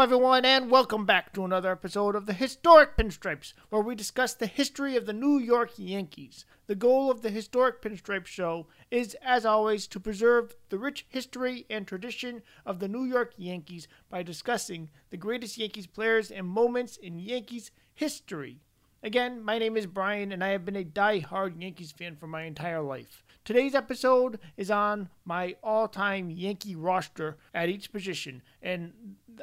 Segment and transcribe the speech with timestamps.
[0.00, 4.46] Everyone, and welcome back to another episode of the Historic Pinstripes, where we discuss the
[4.46, 6.44] history of the New York Yankees.
[6.68, 11.66] The goal of the Historic Pinstripe Show is, as always, to preserve the rich history
[11.68, 16.96] and tradition of the New York Yankees by discussing the greatest Yankees players and moments
[16.96, 18.60] in Yankees history.
[19.02, 22.42] Again, my name is Brian, and I have been a die-hard Yankees fan for my
[22.42, 23.24] entire life.
[23.44, 28.92] Today's episode is on my all-time Yankee roster at each position, and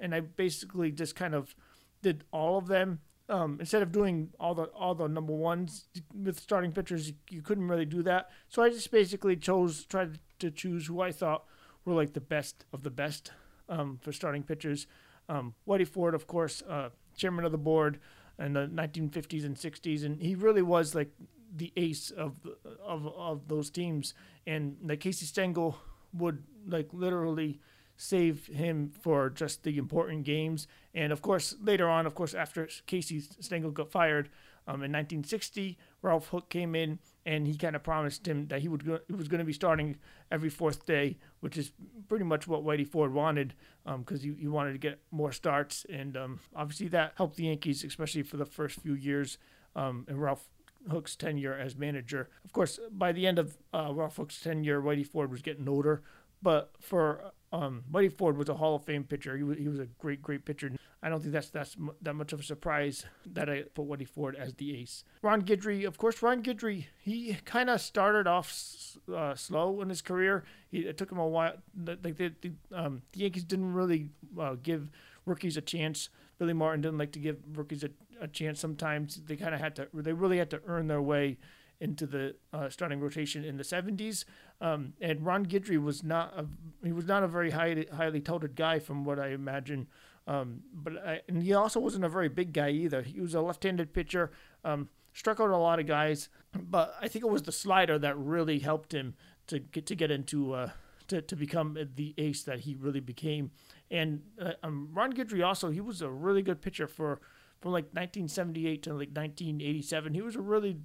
[0.03, 1.55] and I basically just kind of
[2.03, 2.99] did all of them.
[3.29, 7.41] Um, instead of doing all the all the number ones with starting pitchers, you, you
[7.41, 8.31] couldn't really do that.
[8.49, 11.45] So I just basically chose tried to choose who I thought
[11.85, 13.31] were like the best of the best
[13.69, 14.87] um, for starting pitchers.
[15.29, 17.99] Um, Whitey Ford, of course, uh, chairman of the board
[18.39, 21.11] in the 1950s and 60s, and he really was like
[21.55, 22.35] the ace of
[22.83, 24.15] of of those teams.
[24.47, 25.79] And like Casey Stengel
[26.13, 27.61] would like literally
[27.97, 30.67] save him for just the important games.
[30.95, 34.29] And of course, later on, of course, after Casey Stengel got fired
[34.67, 38.69] um, in 1960, Ralph Houk came in and he kind of promised him that he
[38.69, 39.97] would go, he was going to be starting
[40.31, 41.73] every fourth day, which is
[42.09, 45.87] pretty much what Whitey Ford wanted because um, he, he wanted to get more starts.
[45.91, 49.39] And um, obviously, that helped the Yankees, especially for the first few years.
[49.75, 50.49] Um, and Ralph
[50.91, 52.29] Houk's tenure as manager.
[52.45, 56.03] Of course, by the end of uh, Ralph Houk's tenure, Whitey Ford was getting older.
[56.43, 59.37] But for um, Whitey Ford was a Hall of Fame pitcher.
[59.37, 60.73] He was, he was a great, great pitcher.
[61.03, 64.37] I don't think that's that's that much of a surprise that I put Whitey Ford
[64.37, 65.03] as the ace.
[65.21, 70.01] Ron Guidry, of course, Ron Guidry, he kind of started off uh, slow in his
[70.01, 70.45] career.
[70.71, 71.55] He, it took him a while.
[71.77, 74.11] Like the, the, um, the Yankees didn't really
[74.41, 74.91] uh, give
[75.27, 76.09] rookies a chance.
[76.39, 78.61] Billy Martin didn't like to give rookies a, a chance.
[78.61, 79.89] Sometimes they kind of had to.
[79.93, 81.39] They really had to earn their way
[81.81, 84.25] into the uh, starting rotation in the 70s.
[84.61, 86.47] Um, and Ron Guidry was not a
[86.85, 89.89] he was not a very highly highly touted guy from what I imagine.
[90.27, 93.03] Um, but I, and he also wasn't a very big guy either.
[93.03, 94.31] He was a left-handed pitcher,
[94.65, 98.17] um, struck out a lot of guys, but I think it was the slider that
[98.17, 99.15] really helped him
[99.49, 100.71] to get to get into uh,
[101.09, 103.51] to, to become the ace that he really became.
[103.91, 107.21] And uh, um, Ron Guidry also he was a really good pitcher for
[107.63, 110.15] from like 1978 to like 1987.
[110.15, 110.79] He was a really,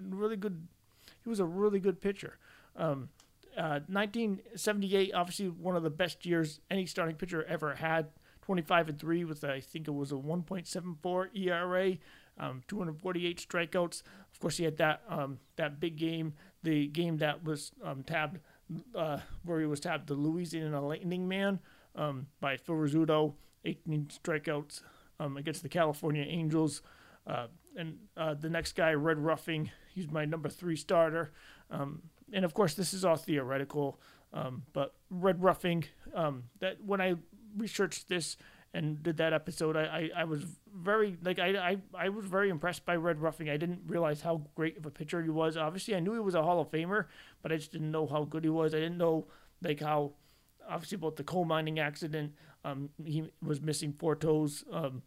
[0.00, 0.66] really good.
[1.22, 2.38] He was a really good pitcher.
[2.74, 3.10] Um,
[3.56, 8.06] uh, 1978, obviously one of the best years any starting pitcher ever had.
[8.42, 11.96] 25 and three with I think it was a 1.74 ERA,
[12.38, 14.02] um, 248 strikeouts.
[14.32, 18.40] Of course, he had that um, that big game, the game that was um, tabbed
[18.94, 21.60] uh, where he was tabbed the Louisiana Lightning Man
[21.94, 23.34] um, by Phil Rizzuto,
[23.64, 24.82] 18 strikeouts
[25.20, 26.82] um, against the California Angels.
[27.26, 27.46] Uh,
[27.76, 31.32] and uh, the next guy, Red Ruffing, he's my number three starter.
[31.70, 32.02] Um,
[32.32, 34.00] and of course, this is all theoretical,
[34.32, 35.84] um, but Red Ruffing,
[36.14, 37.14] um, that when I
[37.56, 38.36] researched this
[38.74, 40.44] and did that episode, I, I, I was
[40.74, 43.50] very like I, I I was very impressed by Red Ruffing.
[43.50, 45.56] I didn't realize how great of a pitcher he was.
[45.56, 47.06] Obviously, I knew he was a Hall of Famer,
[47.42, 48.74] but I just didn't know how good he was.
[48.74, 49.26] I didn't know
[49.62, 50.12] like how
[50.68, 52.32] obviously about the coal mining accident.
[52.64, 54.64] Um, he was missing four toes.
[54.72, 55.02] Um,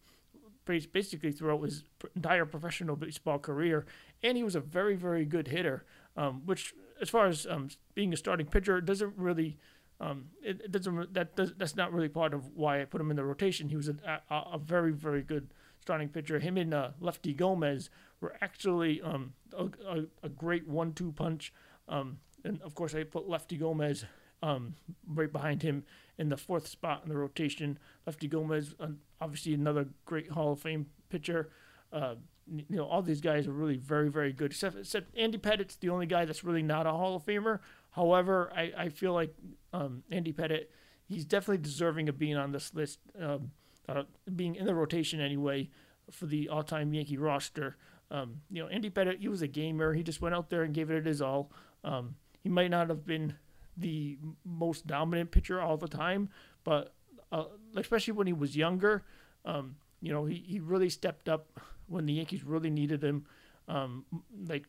[0.65, 1.83] basically throughout his
[2.15, 3.85] entire professional baseball career,
[4.23, 5.85] and he was a very, very good hitter.
[6.17, 9.57] um, which, as far as um, being a starting pitcher, doesn't really.
[9.99, 13.11] Um, it, it doesn't that does, that's not really part of why I put him
[13.11, 13.69] in the rotation.
[13.69, 13.95] He was a,
[14.29, 16.39] a, a very very good starting pitcher.
[16.39, 17.89] Him and uh, Lefty Gomez
[18.19, 21.53] were actually um, a, a, a great one-two punch.
[21.87, 24.03] Um, and of course, I put Lefty Gomez
[24.41, 24.73] um,
[25.07, 25.83] right behind him
[26.17, 27.77] in the fourth spot in the rotation.
[28.05, 28.87] Lefty Gomez, uh,
[29.21, 31.49] obviously another great Hall of Fame pitcher.
[31.93, 32.15] Uh,
[32.47, 34.51] you know, all these guys are really very, very good.
[34.51, 37.59] Except, except Andy Pettitte's the only guy that's really not a Hall of Famer.
[37.95, 39.33] However, I, I feel like
[39.71, 40.65] um, Andy Pettitte,
[41.07, 43.51] he's definitely deserving of being on this list, um,
[43.87, 44.03] uh,
[44.35, 45.69] being in the rotation anyway
[46.11, 47.77] for the all-time Yankee roster.
[48.11, 49.93] Um, you know, Andy Pettitte, he was a gamer.
[49.93, 51.51] He just went out there and gave it his all.
[51.85, 53.35] Um, he might not have been
[53.77, 56.27] the most dominant pitcher all the time,
[56.65, 56.93] but
[57.31, 57.45] uh,
[57.77, 59.05] especially when he was younger,
[59.45, 63.25] um, you know, he, he really stepped up when the Yankees really needed him,
[63.69, 64.03] um,
[64.47, 64.65] like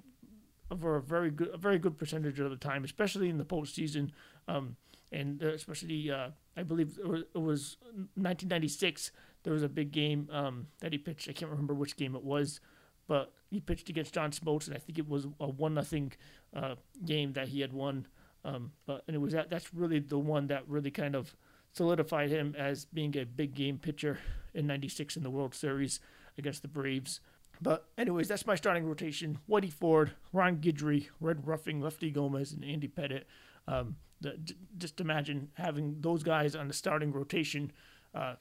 [0.80, 4.10] for a very good a very good percentage of the time, especially in the postseason,
[4.48, 4.76] um,
[5.12, 7.76] and uh, especially uh, I believe it was, it was,
[8.14, 9.12] 1996.
[9.44, 11.28] There was a big game um, that he pitched.
[11.28, 12.60] I can't remember which game it was,
[13.06, 16.12] but he pitched against John Smoltz, and I think it was a one nothing
[16.54, 16.74] uh,
[17.04, 18.08] game that he had won.
[18.44, 21.36] Um, but and it was that that's really the one that really kind of
[21.72, 24.18] solidified him as being a big game pitcher
[24.54, 26.00] in '96 in the World Series
[26.38, 27.20] against the Braves.
[27.60, 32.64] But anyways, that's my starting rotation: Whitey Ford, Ron Guidry, Red Ruffing, Lefty Gomez, and
[32.64, 33.24] Andy Pettitte.
[33.68, 34.38] Um, the,
[34.78, 37.72] just imagine having those guys on the starting rotation.
[38.14, 38.34] Uh,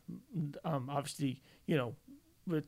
[0.64, 1.96] um, obviously, you know,
[2.48, 2.66] with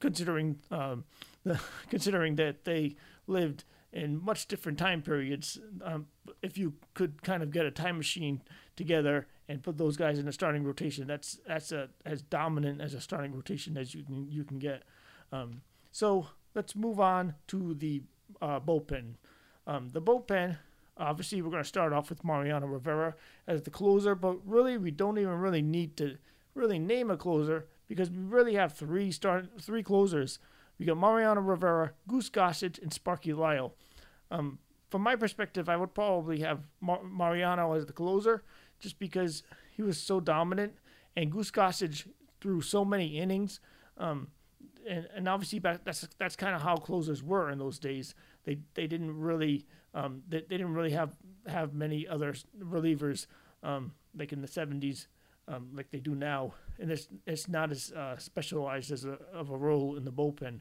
[0.00, 1.04] considering um,
[1.44, 1.60] the,
[1.90, 2.96] considering that they
[3.26, 5.58] lived in much different time periods.
[5.84, 6.06] Um,
[6.40, 8.42] if you could kind of get a time machine
[8.76, 12.94] together and put those guys in a starting rotation, that's that's a, as dominant as
[12.94, 14.82] a starting rotation as you can you can get.
[15.30, 15.62] Um,
[15.92, 18.02] so let's move on to the
[18.40, 19.14] uh, bullpen.
[19.66, 20.58] Um, the bullpen,
[20.96, 23.14] obviously, we're going to start off with Mariano Rivera
[23.46, 26.16] as the closer, but really we don't even really need to
[26.54, 30.38] really name a closer because we really have three start three closers.
[30.78, 33.74] We got Mariano Rivera, Goose Gossage, and Sparky Lyle.
[34.30, 34.58] Um,
[34.90, 38.42] from my perspective, I would probably have Mar- Mariano as the closer,
[38.80, 40.74] just because he was so dominant,
[41.14, 42.08] and Goose Gossage
[42.40, 43.60] threw so many innings.
[43.98, 44.28] Um,
[44.88, 48.14] and, and obviously that's that's kind of how closers were in those days.
[48.44, 53.26] They they didn't really um, they, they didn't really have have many other relievers
[53.62, 55.06] um, like in the 70s
[55.48, 59.50] um, like they do now, and it's it's not as uh, specialized as a, of
[59.50, 60.60] a role in the bullpen.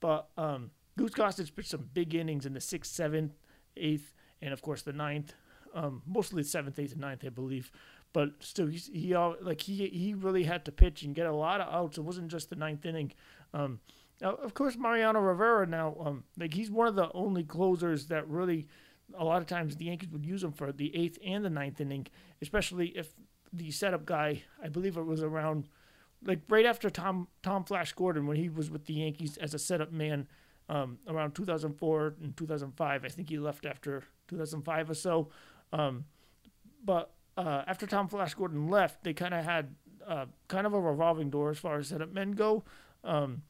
[0.00, 3.32] But um, Goose Gossage pitched some big innings in the sixth, seventh,
[3.76, 5.34] eighth, and of course the ninth.
[5.74, 7.70] Um, mostly seventh, eighth, and ninth, I believe.
[8.12, 11.60] But still, he he like he he really had to pitch and get a lot
[11.60, 11.98] of outs.
[11.98, 13.12] It wasn't just the ninth inning.
[13.52, 13.80] Um,
[14.20, 18.28] now, of course, Mariano Rivera now, um, like he's one of the only closers that
[18.28, 18.68] really,
[19.18, 21.80] a lot of times the Yankees would use him for the eighth and the ninth
[21.80, 22.06] inning,
[22.40, 23.12] especially if
[23.52, 25.68] the setup guy, I believe it was around
[26.24, 29.58] like right after Tom Tom Flash Gordon when he was with the Yankees as a
[29.58, 30.26] setup man
[30.68, 33.04] um, around 2004 and 2005.
[33.04, 35.28] I think he left after 2005 or so.
[35.72, 36.04] Um,
[36.84, 39.74] but uh, after Tom Flash Gordon left, they kind of had
[40.06, 42.64] uh, kind of a revolving door as far as setup men go.
[43.02, 43.42] Um,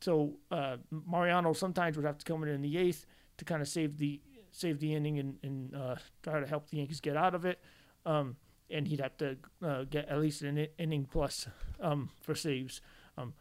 [0.00, 3.06] so uh, Mariano sometimes would have to come in in the eighth
[3.38, 4.20] to kind of save the
[4.52, 7.60] save the inning and, and uh, try to help the Yankees get out of it.
[8.04, 8.36] Um,
[8.68, 11.46] and he'd have to uh, get at least an inning plus
[11.80, 12.80] um, for saves.
[13.16, 13.34] Um,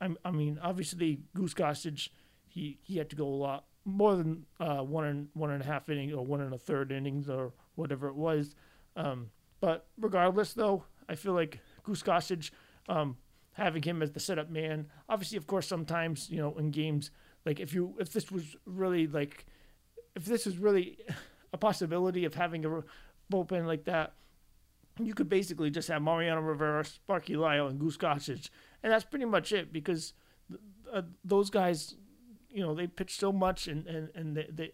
[0.00, 2.08] I, I, mean, obviously Goose Gossage,
[2.48, 5.66] he, he had to go a lot more than uh, one and one and a
[5.66, 8.54] half innings or one and a third innings or whatever it was.
[8.96, 9.30] Um,
[9.60, 12.50] but regardless, though, I feel like Goose Gossage,
[12.88, 13.16] um,
[13.52, 17.10] having him as the setup man, obviously, of course, sometimes you know in games
[17.44, 19.46] like if you if this was really like
[20.14, 20.98] if this was really
[21.52, 22.82] a possibility of having a
[23.32, 24.14] bullpen like that
[24.98, 28.48] you could basically just have Mariano Rivera, Sparky Lyle, and Goose Gossage,
[28.82, 30.14] and that's pretty much it because
[30.92, 31.96] uh, those guys,
[32.48, 34.72] you know, they pitch so much, and and and they, they,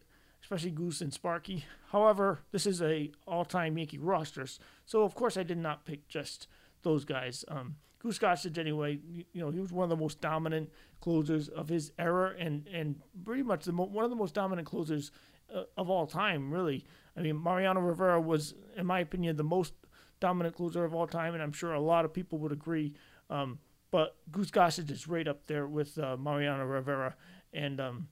[0.52, 1.64] especially Goose and Sparky.
[1.92, 4.44] However, this is a all-time Yankee roster,
[4.84, 6.46] so of course I did not pick just
[6.82, 7.42] those guys.
[7.48, 8.98] Um, Goose Gossage, anyway,
[9.32, 13.00] you, know, he was one of the most dominant closers of his era, and and
[13.24, 15.10] pretty much the mo- one of the most dominant closers
[15.54, 16.84] uh, of all time, really.
[17.16, 19.72] I mean, Mariano Rivera was, in my opinion, the most
[20.20, 22.92] dominant closer of all time, and I'm sure a lot of people would agree.
[23.30, 23.58] Um,
[23.90, 27.14] but Goose Gossage is right up there with uh, Mariano Rivera.
[27.52, 28.08] And um,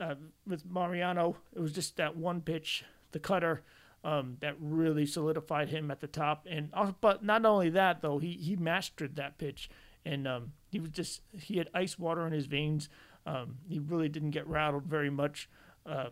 [0.00, 0.14] uh,
[0.46, 3.62] with Mariano, it was just that one pitch, the cutter,
[4.04, 6.46] um, that really solidified him at the top.
[6.48, 9.70] And uh, but not only that though, he he mastered that pitch,
[10.04, 12.88] and um, he was just he had ice water in his veins.
[13.26, 15.48] Um, he really didn't get rattled very much.
[15.84, 16.10] Uh,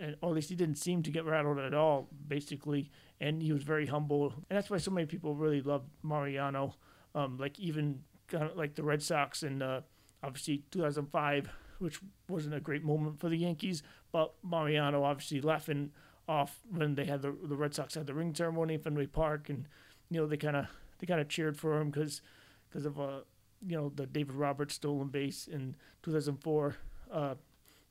[0.00, 2.90] and or at least he didn't seem to get rattled at all, basically.
[3.20, 6.76] And he was very humble, and that's why so many people really love Mariano.
[7.14, 9.80] Um, like even kind of like the Red Sox and uh,
[10.22, 13.82] obviously 2005, which wasn't a great moment for the Yankees,
[14.12, 15.90] but Mariano obviously laughing
[16.28, 19.48] off when they had the the Red Sox had the ring ceremony in Fenway Park,
[19.48, 19.66] and
[20.10, 20.66] you know they kind of
[20.98, 22.20] they kind of cheered for him because
[22.68, 23.20] because of uh
[23.66, 26.76] you know the David Roberts stolen base in 2004
[27.12, 27.34] uh,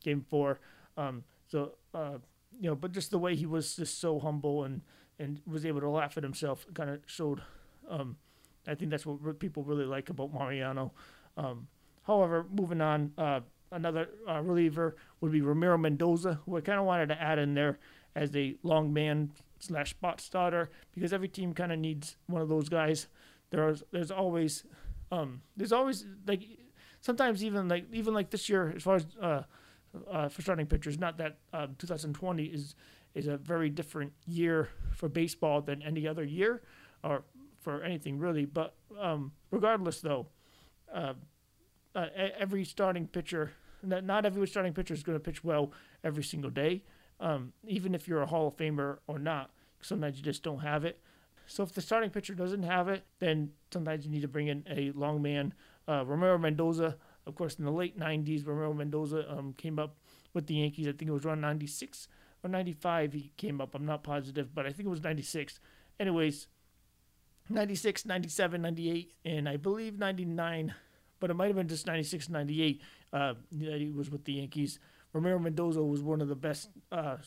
[0.04, 0.60] game four.
[0.96, 2.18] Um, so uh,
[2.60, 4.82] you know, but just the way he was just so humble and
[5.20, 7.42] and was able to laugh at himself kind of showed.
[7.90, 8.18] Um,
[8.68, 10.92] I think that's what people really like about Mariano.
[11.38, 11.68] Um,
[12.04, 13.40] however, moving on, uh,
[13.72, 17.54] another uh, reliever would be Ramiro Mendoza, who I kind of wanted to add in
[17.54, 17.80] there
[18.16, 22.50] as a long man slash spot starter because every team kind of needs one of
[22.50, 23.08] those guys.
[23.50, 24.64] There's there's always
[25.12, 26.44] um, there's always like
[27.02, 29.44] sometimes even like even like this year as far as uh,
[30.12, 31.00] uh, for starting pitchers.
[31.00, 32.76] Not that um, 2020 is
[33.16, 36.62] is a very different year for baseball than any other year
[37.04, 37.24] or
[37.60, 38.46] for anything really.
[38.46, 40.28] But um, regardless, though,
[41.98, 42.08] uh,
[42.40, 43.52] every starting pitcher,
[43.84, 45.72] not every starting pitcher is going to pitch well
[46.04, 46.84] every single day
[47.20, 49.52] um, even if you're a Hall of Famer or not.
[49.82, 51.00] Sometimes you just don't have it.
[51.46, 54.66] So if the starting pitcher doesn't have it, then sometimes you need to bring in
[54.70, 55.54] a long man.
[55.88, 59.96] Uh, Ramiro Mendoza, of course, in the late 90s, Ramiro Mendoza um, came up
[60.34, 60.88] with the Yankees.
[60.88, 62.08] I think it was around 96
[62.44, 63.74] or 95 he came up.
[63.74, 65.60] I'm not positive, but I think it was 96.
[66.00, 66.48] Anyways,
[67.50, 70.76] 96, 97, 98, and I believe 99,
[71.20, 72.82] but it might have been just 96, 98
[73.14, 74.80] uh, that he was with the Yankees.
[75.14, 77.18] Ramiro Mendoza was one of the best, uh,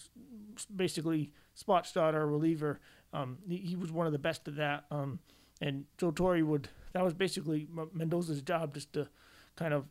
[0.75, 2.81] basically spot starter reliever.
[3.13, 4.85] Um, he, he, was one of the best at that.
[4.91, 5.19] Um,
[5.61, 9.09] and Joe Torre would that was basically Mendoza's job, just to
[9.57, 9.85] kind of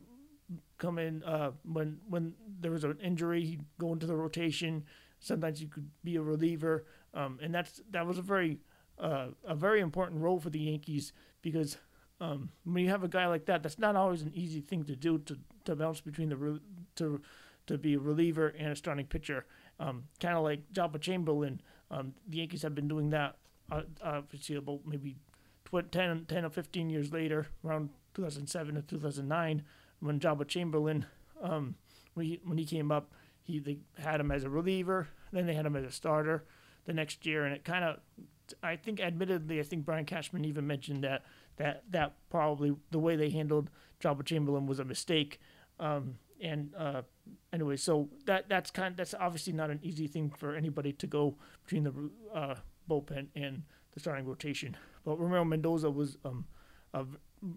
[0.78, 4.84] come in uh, when when there was an injury, he'd go into the rotation.
[5.18, 8.58] Sometimes he could be a reliever, um, and that's that was a very
[8.98, 11.78] uh, a very important role for the Yankees because
[12.20, 14.96] um, when you have a guy like that, that's not always an easy thing to
[14.96, 16.60] do to, to bounce between the
[16.96, 17.20] to
[17.66, 19.46] to be a reliever and a starting pitcher.
[19.78, 21.60] Um, kind of like Joba Chamberlain.
[21.90, 23.36] Um, the Yankees have been doing that
[23.70, 25.16] uh, obviously about maybe
[25.70, 29.62] 10, 10 or 15 years later, around 2007 to 2009,
[30.00, 31.06] when Joba Chamberlain,
[31.42, 31.76] um,
[32.14, 33.12] when, he, when he came up,
[33.42, 36.44] he they had him as a reliever, then they had him as a starter
[36.86, 37.98] the next year, and it kind of,
[38.62, 41.22] I think, admittedly, I think Brian Cashman even mentioned that
[41.60, 43.70] that that probably the way they handled
[44.02, 45.38] Joba Chamberlain was a mistake.
[45.78, 47.02] Um, and uh,
[47.52, 51.06] anyway, so that that's kind of, that's obviously not an easy thing for anybody to
[51.06, 52.54] go between the uh,
[52.88, 53.62] bullpen and
[53.92, 54.76] the starting rotation.
[55.04, 56.46] But Ramiro Mendoza was um,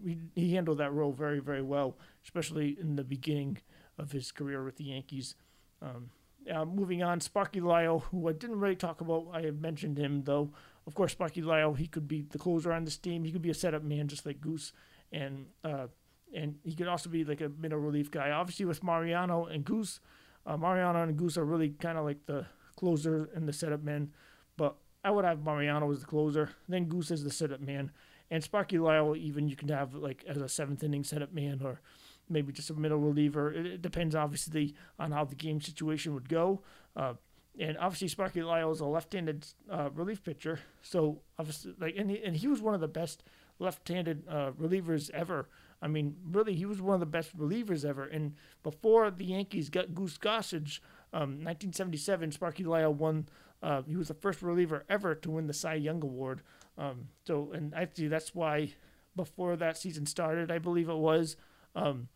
[0.04, 3.58] he, he handled that role very very well, especially in the beginning
[3.98, 5.34] of his career with the Yankees.
[5.80, 6.10] Um,
[6.52, 9.28] uh, moving on, Sparky Lyle, who I didn't really talk about.
[9.32, 10.50] I have mentioned him though.
[10.86, 13.24] Of course, Sparky Lyle, he could be the closer on this team.
[13.24, 14.72] He could be a setup man just like Goose,
[15.12, 15.86] and uh,
[16.34, 18.30] and he could also be like a middle relief guy.
[18.30, 20.00] Obviously, with Mariano and Goose,
[20.46, 24.12] uh, Mariano and Goose are really kind of like the closer and the setup men.
[24.56, 27.90] But I would have Mariano as the closer, then Goose as the setup man,
[28.30, 31.80] and Sparky Lyle even you can have like as a seventh inning setup man or
[32.28, 33.52] maybe just a middle reliever.
[33.52, 36.62] It, it depends obviously on how the game situation would go.
[36.96, 37.14] Uh,
[37.58, 42.22] and obviously Sparky Lyle is a left-handed uh, relief pitcher, so obviously like and he,
[42.22, 43.22] and he was one of the best
[43.58, 45.48] left-handed uh, relievers ever.
[45.80, 48.04] I mean, really, he was one of the best relievers ever.
[48.04, 50.80] And before the Yankees got Goose Gossage,
[51.12, 53.28] um, 1977, Sparky Lyle won.
[53.62, 56.42] Uh, he was the first reliever ever to win the Cy Young Award.
[56.76, 58.72] Um, so, and actually, that's why
[59.14, 61.36] before that season started, I believe it was.
[61.76, 62.08] Um,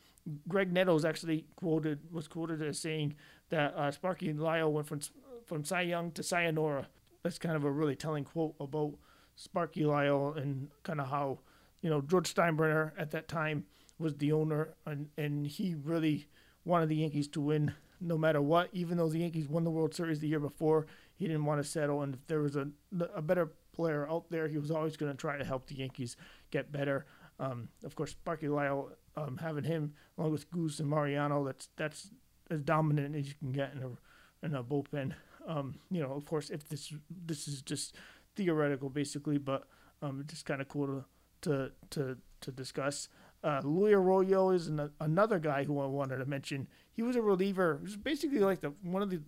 [0.48, 3.14] Graig Nettles actually quoted was quoted as saying
[3.50, 5.00] that uh, Sparky Lyle went from
[5.48, 6.86] from Cy Young to Sayonara.
[7.22, 8.94] That's kind of a really telling quote about
[9.34, 11.40] Sparky Lyle and kind of how
[11.80, 13.64] you know, George Steinbrenner at that time
[13.98, 16.26] was the owner, and, and he really
[16.64, 18.68] wanted the Yankees to win no matter what.
[18.72, 20.86] Even though the Yankees won the World Series the year before,
[21.16, 22.02] he didn't want to settle.
[22.02, 22.68] And if there was a,
[23.14, 26.16] a better player out there, he was always going to try to help the Yankees
[26.50, 27.06] get better.
[27.40, 32.10] Um, of course, Sparky Lyle, um, having him along with Goose and Mariano, that's that's
[32.50, 35.14] as dominant as you can get in a in a bullpen.
[35.48, 36.92] Um, you know, of course, if this
[37.26, 37.96] this is just
[38.36, 39.66] theoretical, basically, but
[40.02, 41.04] um, just kind of cool to
[41.42, 43.08] to to to discuss.
[43.42, 46.68] Uh, Luis Arroyo is an, another guy who I wanted to mention.
[46.92, 47.78] He was a reliever.
[47.80, 49.20] He was basically like the one of the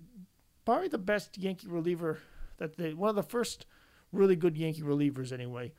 [0.65, 2.19] probably the best Yankee reliever
[2.59, 3.67] that they one of the first
[4.13, 5.73] really good Yankee relievers anyway.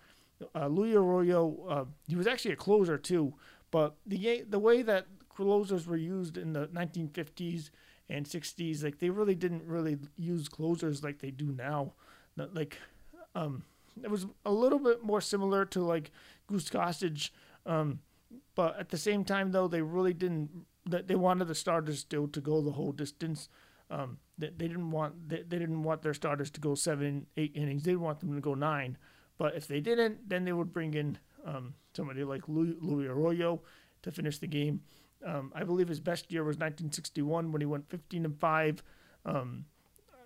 [0.55, 3.33] Uh, Luis Arroyo, uh, he was actually a closer too,
[3.69, 7.69] but the the way that closers were used in the 1950s
[8.11, 8.83] and 60s.
[8.83, 11.93] Like they really didn't really use closers like they do now.
[12.35, 12.77] Like
[13.35, 13.63] um,
[14.03, 16.11] it was a little bit more similar to like
[16.47, 17.29] Goose Gossage,
[17.65, 17.99] um,
[18.55, 20.65] but at the same time though they really didn't.
[20.85, 23.49] They wanted the starters still to go the whole distance.
[23.91, 27.51] Um, they, they didn't want they, they didn't want their starters to go seven eight
[27.55, 27.83] innings.
[27.83, 28.97] They didn't want them to go nine.
[29.37, 33.61] But if they didn't, then they would bring in um, somebody like Luis, Luis Arroyo
[34.03, 34.81] to finish the game.
[35.25, 38.83] Um, I believe his best year was 1961 when he went 15 and five.
[39.25, 39.65] Um,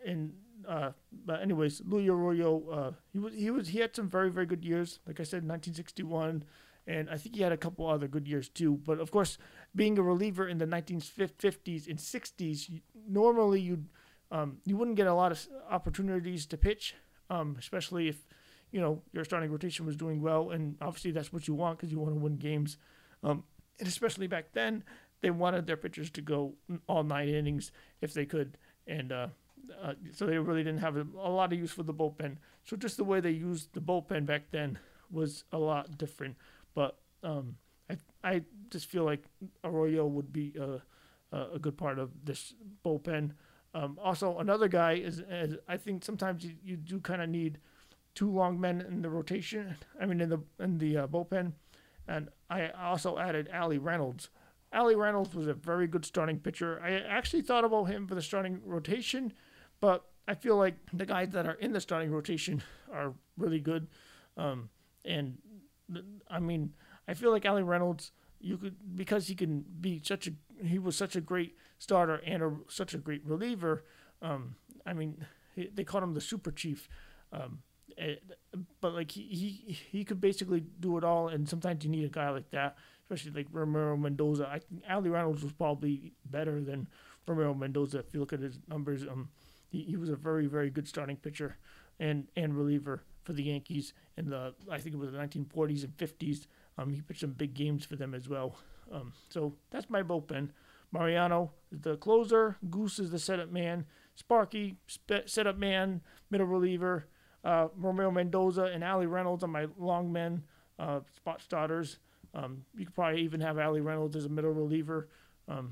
[0.06, 0.34] and
[0.68, 0.92] uh,
[1.26, 4.64] but anyways, Luis Arroyo, uh, he was he was he had some very very good
[4.64, 5.00] years.
[5.06, 6.44] Like I said, 1961,
[6.88, 8.80] and I think he had a couple other good years too.
[8.86, 9.38] But of course,
[9.76, 13.86] being a reliever in the 1950s and 60s, normally you
[14.32, 16.96] um, you wouldn't get a lot of opportunities to pitch,
[17.30, 18.26] um, especially if
[18.72, 21.92] you know your starting rotation was doing well, and obviously that's what you want because
[21.92, 22.78] you want to win games.
[23.24, 23.44] Um,
[23.80, 24.84] and especially back then,
[25.22, 26.54] they wanted their pitchers to go
[26.88, 29.28] all nine innings if they could, and uh,
[29.82, 32.38] uh, so they really didn't have a, lot of use for the bullpen.
[32.64, 34.80] So just the way they used the bullpen back then
[35.12, 36.36] was a lot different.
[36.74, 37.58] But um,
[37.90, 39.24] I I just feel like
[39.64, 40.82] Arroyo would be a,
[41.32, 42.54] a good part of this
[42.84, 43.32] bullpen.
[43.74, 47.60] Um, also, another guy is, is, I think sometimes you, you do kind of need
[48.14, 49.76] two long men in the rotation.
[50.00, 51.54] I mean in the in the uh, bullpen.
[52.08, 54.30] And I also added Allie Reynolds.
[54.72, 56.82] Allie Reynolds was a very good starting pitcher.
[56.84, 59.34] I actually thought about him for the starting rotation,
[59.80, 63.88] but I feel like the guys that are in the starting rotation are really good.
[64.38, 64.70] Um,
[65.06, 65.38] and
[66.30, 66.74] I mean,
[67.08, 70.32] I feel like Allie Reynolds, you could because he can be such a
[70.64, 73.86] he was such a great starter and a, such a great reliever.
[74.22, 76.88] Um, I mean, he, they called him the Super Chief.
[77.32, 77.60] Um,
[78.82, 82.10] but like he, he he could basically do it all, and sometimes you need a
[82.10, 84.48] guy like that, especially like Ramiro Mendoza.
[84.48, 86.88] I think Allie Reynolds was probably better than
[87.28, 89.04] Ramiro Mendoza if you look at his numbers.
[89.04, 89.30] Um,
[89.70, 91.58] he, he was a very very good starting pitcher
[92.00, 95.98] and and reliever for the Yankees in the I think it was the 1940s and
[95.98, 96.48] 50s.
[96.78, 98.58] Um, he pitched some big games for them as well.
[98.92, 100.50] Um, so that's my bullpen.
[100.92, 102.58] Mariano is the closer.
[102.70, 103.86] Goose is the setup man.
[104.14, 107.08] Sparky, sp- setup man, middle reliever
[107.46, 110.44] uh, Ramiro Mendoza and Allie Reynolds are my long men
[110.80, 112.00] uh, spot starters.
[112.34, 115.08] Um, you could probably even have Allie Reynolds as a middle reliever,
[115.48, 115.72] um,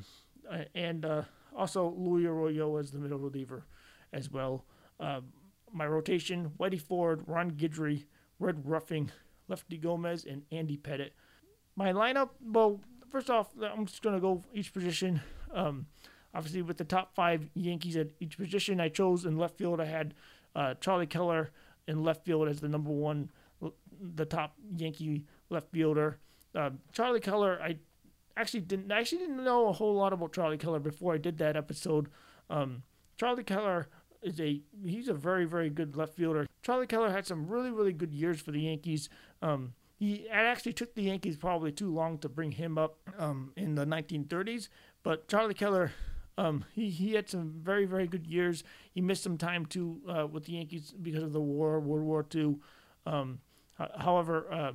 [0.76, 1.24] and uh,
[1.58, 3.66] also Luis Arroyo as the middle reliever
[4.14, 4.66] as well.
[5.00, 5.22] Uh,
[5.74, 8.06] my rotation: Whitey Ford, Ron Guidry,
[8.40, 9.12] Red Ruffing,
[9.50, 11.12] Lefty Gomez, and Andy Pettitte.
[11.76, 15.22] My lineup: well, first off, I'm just gonna go each position.
[15.54, 15.88] Um,
[16.34, 19.82] obviously, with the top five Yankees at each position, I chose in left field.
[19.82, 20.14] I had
[20.56, 21.50] uh, Charlie Keller
[21.88, 23.30] in left field as the number one,
[24.02, 26.20] the top Yankee left fielder.
[26.56, 27.78] Uh, Charlie Keller, I
[28.38, 31.38] actually didn't I actually didn't know a whole lot about Charlie Keller before I did
[31.40, 32.10] that episode.
[32.50, 32.84] Um,
[33.18, 33.88] Charlie Keller
[34.22, 36.48] is a he's a very very good left fielder.
[36.62, 39.10] Charlie Keller had some really really good years for the Yankees.
[39.42, 43.76] Um, he actually took the Yankees probably too long to bring him up um, in
[43.76, 44.68] the 1930s,
[45.02, 45.92] but Charlie Keller
[46.38, 48.64] um, he, he had some very, very good years.
[48.92, 52.26] He missed some time too uh, with the Yankees because of the war, World War
[52.34, 52.56] II.
[53.06, 53.40] Um,
[53.98, 54.72] however, uh,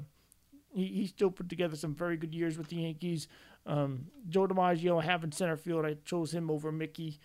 [0.75, 3.29] he, he still put together some very good years with the Yankees.
[3.67, 7.19] Um, Joe DiMaggio having center field, I chose him over Mickey,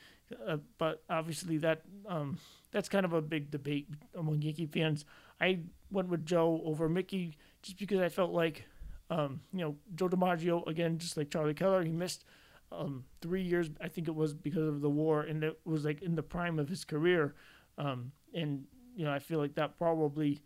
[0.48, 2.38] uh, but obviously that um,
[2.72, 5.06] that's kind of a big debate among Yankee fans.
[5.40, 5.60] I
[5.92, 8.66] went with Joe over Mickey just because I felt like,
[9.10, 12.26] um, you know, Joe DiMaggio again, just like Charlie Keller, he missed
[12.78, 16.02] um, three years, I think it was because of the war, and it was like
[16.02, 17.36] in the prime of his career.
[17.78, 20.42] Um, and you know, I feel like that probably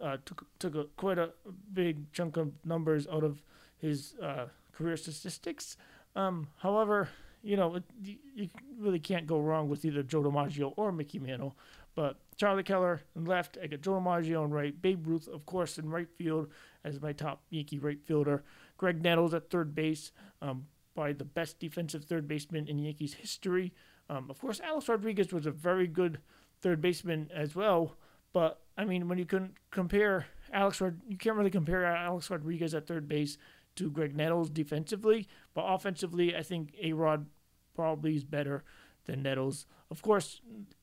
[0.00, 1.30] uh, took took a, quite a
[1.72, 3.42] big chunk of numbers out of
[3.78, 5.76] his uh, career statistics.
[6.14, 7.08] Um, however,
[7.42, 11.56] you know, it, you really can't go wrong with either Joe DiMaggio or Mickey Mantle.
[11.94, 15.78] But Charlie Keller in left, I got Joe DiMaggio in right, Babe Ruth, of course,
[15.78, 16.48] in right field
[16.84, 18.42] as my top Yankee right fielder.
[18.78, 20.12] Graig Nettles at third base.
[20.40, 23.72] Um, by the best defensive third baseman in Yankees history.
[24.08, 26.18] Um, of course, Alex Rodriguez was a very good
[26.60, 27.96] third baseman as well.
[28.32, 32.86] But I mean, when you can compare Alex, you can't really compare Alex Rodriguez at
[32.86, 33.36] third base
[33.76, 35.28] to Graig Nettles defensively.
[35.54, 37.26] But offensively, I think A Rod
[37.74, 38.64] probably is better
[39.04, 39.66] than Nettles.
[39.90, 40.40] Of course,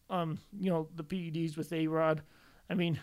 [0.09, 2.21] um, you know the PEDs with A Rod.
[2.69, 2.99] I mean,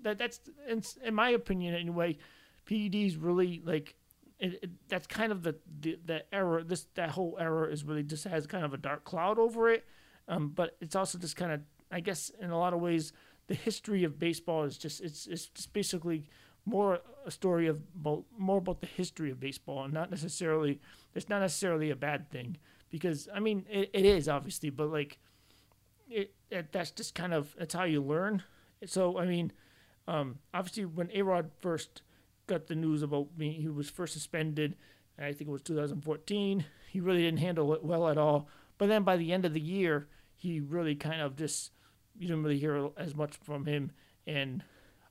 [0.00, 2.18] that that's in, in my opinion anyway.
[2.66, 3.96] PEDs really like
[4.42, 6.64] it, it, that's kind of the, the the error.
[6.64, 9.84] This that whole error is really just has kind of a dark cloud over it.
[10.26, 13.12] Um, but it's also just kind of, I guess, in a lot of ways,
[13.46, 16.28] the history of baseball is just it's it's just basically
[16.64, 17.80] more a story of
[18.36, 20.80] more about the history of baseball and not necessarily
[21.14, 22.56] it's not necessarily a bad thing
[22.88, 25.18] because I mean it, it is obviously, but like
[26.08, 28.42] it, it that's just kind of that's how you learn.
[28.86, 29.52] So I mean,
[30.08, 32.02] um, obviously when Arod first
[32.52, 34.76] got the news about me, he was first suspended.
[35.18, 36.64] I think it was 2014.
[36.90, 38.48] He really didn't handle it well at all.
[38.78, 41.70] But then by the end of the year, he really kind of just
[42.18, 43.92] you didn't really hear as much from him,
[44.26, 44.62] and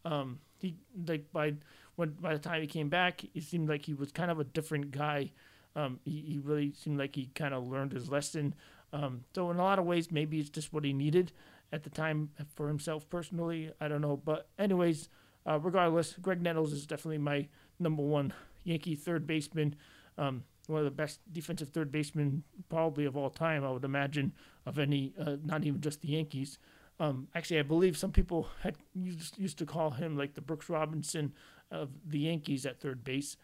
[0.06, 0.76] um, he
[1.08, 1.54] like by
[1.96, 4.44] when by the time he came back, it seemed like he was kind of a
[4.44, 5.32] different guy.
[5.76, 8.54] Um, he, he really seemed like he kind of learned his lesson.
[8.94, 11.32] Um, so in a lot of ways, maybe it's just what he needed
[11.72, 13.72] at the time for himself personally.
[13.80, 15.08] I don't know, but anyways,
[15.48, 17.48] uh, regardless, Graig Nettles is definitely my
[17.80, 19.76] number one Yankee third baseman.
[20.18, 24.34] Um, one of the best defensive third basemen probably of all time, I would imagine,
[24.66, 26.60] of any, uh, not even just the Yankees.
[27.00, 30.70] Um, actually, I believe some people had used, used to call him like the Brooks
[30.70, 31.34] Robinson
[31.72, 33.38] of the Yankees at third base.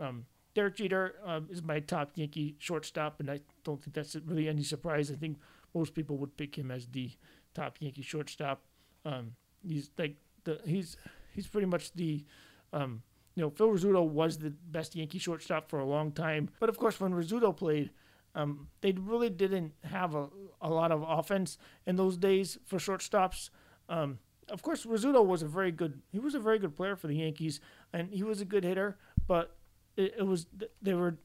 [0.00, 4.48] Um, Derek Jeter uh, is my top Yankee shortstop, and I don't think that's really
[4.48, 5.10] any surprise.
[5.10, 5.38] I think
[5.74, 7.10] most people would pick him as the
[7.54, 8.62] top Yankee shortstop.
[9.04, 9.32] Um,
[9.66, 10.96] he's like the he's
[11.34, 12.24] he's pretty much the
[12.72, 13.02] um,
[13.34, 16.78] you know Phil Rizzuto was the best Yankee shortstop for a long time, but of
[16.78, 17.90] course when Rizzuto played,
[18.34, 20.28] um, they really didn't have a,
[20.60, 23.50] a lot of offense in those days for shortstops.
[23.88, 24.18] Um,
[24.48, 27.16] of course, Rizzuto was a very good he was a very good player for the
[27.16, 27.60] Yankees,
[27.92, 29.56] and he was a good hitter, but
[29.96, 30.46] it, it was
[30.80, 31.18] they were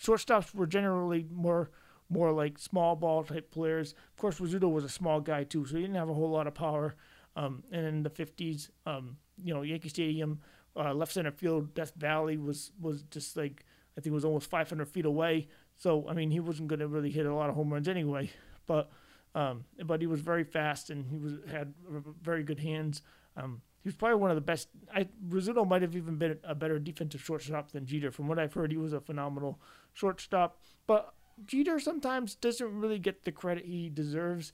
[0.00, 1.70] shortstops were generally more
[2.08, 3.92] more like small ball type players.
[3.92, 6.46] Of course, Rizzuto was a small guy too, so he didn't have a whole lot
[6.46, 6.94] of power.
[7.34, 10.40] Um, and in the 50s, um, you know, Yankee Stadium,
[10.76, 13.64] uh, left center field, Death Valley was was just like
[13.96, 15.48] I think it was almost 500 feet away.
[15.76, 18.30] So I mean, he wasn't going to really hit a lot of home runs anyway.
[18.66, 18.90] But
[19.34, 21.74] um, but he was very fast and he was had
[22.22, 23.02] very good hands.
[23.36, 24.68] Um, he was probably one of the best.
[24.94, 28.10] I Rizzuto might have even been a better defensive shortstop than Jeter.
[28.10, 29.60] From what I've heard, he was a phenomenal
[29.92, 30.60] shortstop.
[30.86, 31.14] But
[31.44, 34.52] Jeter sometimes doesn't really get the credit he deserves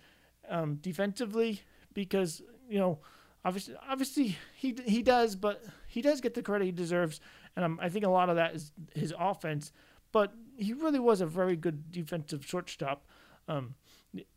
[0.48, 1.62] um, defensively
[1.92, 3.00] because you know
[3.48, 7.20] obviously obviously he he does, but he does get the credit he deserves,
[7.56, 9.72] and I think a lot of that is his offense.
[10.12, 13.06] But he really was a very good defensive shortstop.
[13.46, 13.74] Um,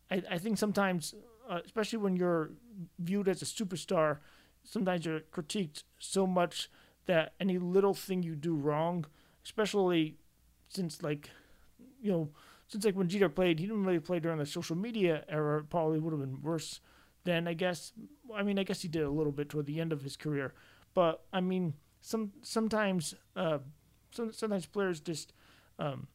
[0.10, 1.14] I, I think sometimes,
[1.50, 2.52] uh, especially when you're
[3.00, 4.20] viewed as a superstar,
[4.64, 6.70] sometimes you're critiqued so much
[7.06, 9.06] that any little thing you do wrong,
[9.44, 10.16] especially
[10.70, 11.30] since like
[12.02, 12.30] you know,
[12.68, 15.64] since like when Jeter played, he didn't really play during the social media era.
[15.64, 16.80] Probably would have been worse
[17.24, 17.94] then, I guess.
[18.34, 20.54] I mean, I guess he did a little bit toward the end of his career,
[20.94, 23.60] but I mean, some sometimes, uh,
[24.12, 25.34] some, sometimes players just
[25.80, 26.08] um,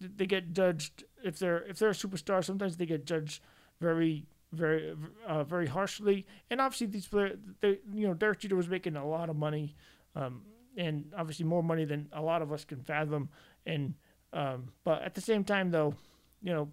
[0.00, 2.44] they get judged if they're if they're a superstar.
[2.44, 3.42] Sometimes they get judged
[3.80, 4.94] very very
[5.26, 6.26] uh, very harshly.
[6.50, 9.76] And obviously, these players, they, you know, Derek Jeter was making a lot of money,
[10.16, 10.42] um,
[10.76, 13.28] and obviously more money than a lot of us can fathom.
[13.66, 13.94] And
[14.32, 15.94] um, but at the same time, though,
[16.42, 16.68] you know,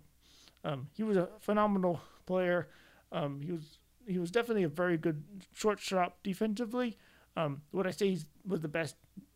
[0.63, 2.67] um, he was a phenomenal player.
[3.12, 6.98] Um, he was he was definitely a very good shortstop defensively.
[7.36, 8.96] Um, would I say he was the best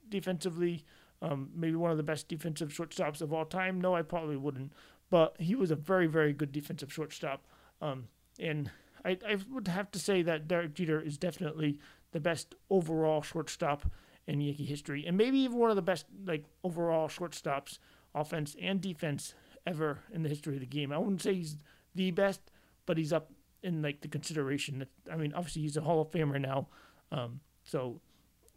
[0.10, 0.86] defensively?
[1.22, 3.80] Um, maybe one of the best defensive shortstops of all time?
[3.80, 4.74] No, I probably wouldn't.
[5.10, 7.46] But he was a very very good defensive shortstop.
[7.82, 8.08] Um,
[8.40, 8.72] and
[9.04, 11.80] I, I would have to say that Derek Jeter is definitely
[12.12, 13.86] the best overall shortstop
[14.28, 17.80] in Yankee history, and maybe even one of the best like overall shortstops
[18.14, 19.34] offense and defense
[19.66, 20.92] ever in the history of the game.
[20.92, 21.58] I wouldn't say he's
[21.96, 22.42] the best,
[22.86, 23.32] but he's up
[23.64, 24.80] in like the consideration.
[24.80, 26.68] That I mean, obviously he's a Hall of Famer now,
[27.12, 28.02] um, so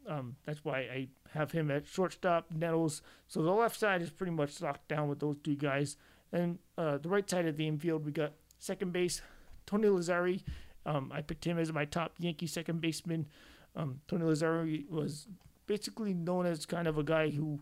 [0.08, 2.46] um, that's why I have him at shortstop.
[2.54, 3.02] Nettles.
[3.28, 5.96] So the left side is pretty much locked down with those two guys,
[6.32, 9.22] and uh, the right side of the infield we got second base
[9.66, 10.42] Tony Lazzeri.
[10.86, 13.26] Um, I picked him as my top Yankee second baseman.
[13.74, 15.26] Um, Tony Lazzeri was
[15.66, 17.60] basically known as kind of a guy who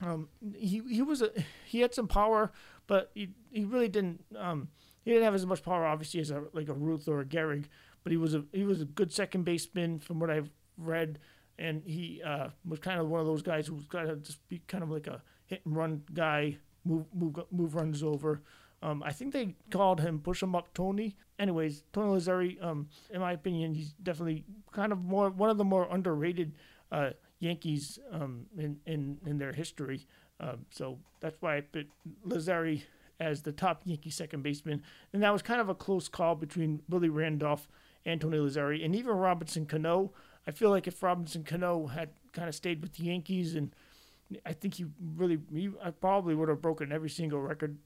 [0.00, 1.30] um, he he was a
[1.64, 2.52] he had some power,
[2.86, 4.68] but he he really didn't um,
[5.08, 7.64] he didn't have as much power obviously as a like a Ruth or a Gehrig,
[8.04, 11.18] but he was a he was a good second baseman from what I've read,
[11.58, 14.46] and he uh, was kind of one of those guys who was kind of just
[14.50, 18.42] be kind of like a hit and run guy, move move move runs over.
[18.82, 21.16] Um, I think they called him push him up Tony.
[21.38, 25.64] Anyways, Tony Lazzeri, um, in my opinion, he's definitely kind of more one of the
[25.64, 26.52] more underrated
[26.92, 30.06] uh, Yankees um, in, in, in their history.
[30.38, 31.88] Um, so that's why I put
[32.26, 32.82] Lazzeri
[33.20, 34.82] as the top Yankee second baseman.
[35.12, 37.68] And that was kind of a close call between Billy Randolph
[38.04, 38.84] and Tony Lazzeri.
[38.84, 40.12] And even Robinson Cano,
[40.46, 43.74] I feel like if Robinson Cano had kind of stayed with the Yankees, and
[44.46, 47.76] I think he really, he I probably would have broken every single record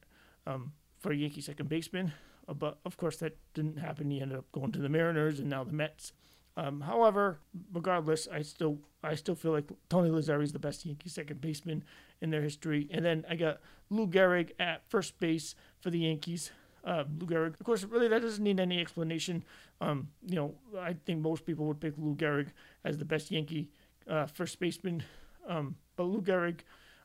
[0.47, 2.13] um, for Yankee second baseman.
[2.49, 4.11] Uh, but of course, that didn't happen.
[4.11, 6.13] He ended up going to the Mariners and now the Mets.
[6.57, 7.39] Um, however,
[7.73, 11.83] regardless, I still I still feel like Tony Lazzeri is the best Yankee second baseman
[12.21, 12.89] in their history.
[12.91, 13.61] And then I got
[13.91, 16.51] Lou Gehrig at first base for the Yankees.
[16.85, 19.45] Uh, Lou Gehrig, of course, really that doesn't need any explanation.
[19.81, 22.49] Um, you know, I think most people would pick Lou Gehrig
[22.85, 23.69] as the best Yankee
[24.09, 25.03] uh, first baseman.
[25.49, 26.61] Um, but Lou Gehrig,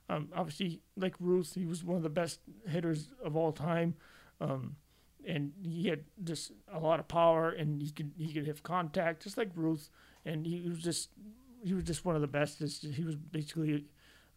[0.10, 3.96] um, obviously, like Ruth, he was one of the best hitters of all time.
[4.40, 4.76] Um,
[5.28, 9.24] and he had just a lot of power, and he could he could have contact
[9.24, 9.90] just like Ruth,
[10.26, 11.10] and he was just
[11.64, 12.60] he was just one of the best.
[12.60, 13.86] he was basically,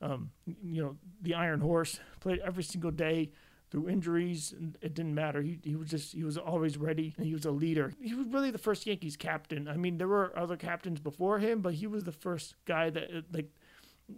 [0.02, 2.00] um, you know, the Iron Horse.
[2.18, 3.30] Played every single day
[3.70, 4.52] through injuries.
[4.82, 5.40] It didn't matter.
[5.40, 7.92] He he was just he was always ready, and he was a leader.
[8.02, 9.68] He was really the first Yankees captain.
[9.68, 13.24] I mean, there were other captains before him, but he was the first guy that
[13.32, 13.50] like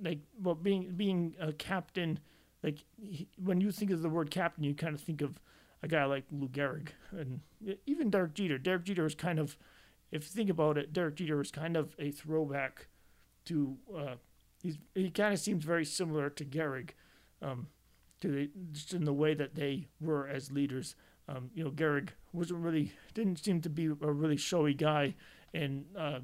[0.03, 2.19] like well being being a captain.
[2.63, 5.39] Like he, when you think of the word captain, you kind of think of
[5.83, 7.41] a guy like Lou Gehrig and
[7.87, 8.59] even Derek Jeter.
[8.59, 9.57] Derek Jeter is kind of,
[10.11, 12.89] if you think about it, Derek Jeter is kind of a throwback
[13.47, 13.77] to.
[13.95, 14.15] Uh,
[14.95, 16.91] he kind of seems very similar to Gehrig,
[17.41, 17.67] um,
[18.21, 20.95] to the, just in the way that they were as leaders.
[21.29, 25.15] Um, you know, Gehrig wasn't really didn't seem to be a really showy guy,
[25.53, 26.21] and uh,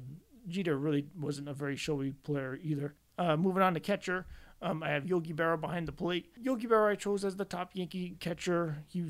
[0.47, 2.95] Jeter really wasn't a very showy player either.
[3.17, 4.25] Uh, moving on to catcher,
[4.61, 6.31] um, I have Yogi Berra behind the plate.
[6.39, 8.83] Yogi Berra I chose as the top Yankee catcher.
[8.87, 9.03] He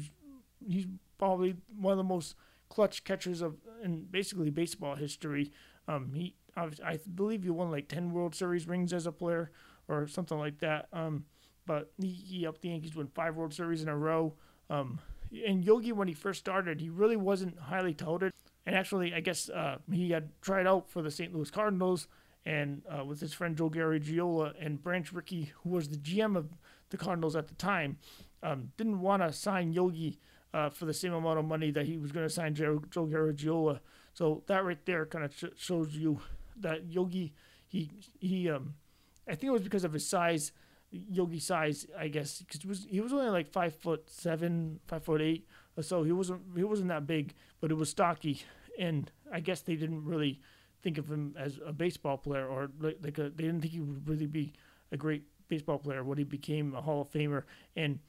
[0.68, 0.86] he's
[1.18, 2.36] probably one of the most
[2.70, 5.52] clutch catchers of in basically baseball history.
[5.88, 9.52] Um, he I believe he won like ten World Series rings as a player
[9.88, 10.88] or something like that.
[10.94, 11.26] Um,
[11.66, 14.34] but he, he helped the Yankees win five World Series in a row.
[14.70, 15.00] Um,
[15.46, 18.34] and Yogi, when he first started, he really wasn't highly touted.
[18.66, 21.34] And actually, I guess uh, he had tried out for the St.
[21.34, 22.08] Louis Cardinals
[22.46, 26.50] and uh, with his friend Joe Garagiola and Branch Rickey, who was the GM of
[26.90, 27.98] the Cardinals at the time,
[28.42, 30.20] um, didn't want to sign Yogi
[30.54, 33.06] uh, for the same amount of money that he was going to sign Joe, Joe
[33.06, 33.80] Garagiola.
[34.14, 36.20] So that right there kind of sh- shows you
[36.60, 37.34] that Yogi,
[37.68, 38.74] he he um,
[39.28, 40.52] I think it was because of his size,
[40.92, 45.04] Yogi size, I guess, because he was he was only like five foot seven, five
[45.04, 46.04] foot eight or so.
[46.04, 48.42] He wasn't he wasn't that big, but it was stocky,
[48.78, 50.42] and I guess they didn't really
[50.82, 54.08] think of him as a baseball player, or like, a, they didn't think he would
[54.08, 54.54] really be
[54.92, 57.44] a great baseball player when he became a Hall of Famer,
[57.76, 58.00] and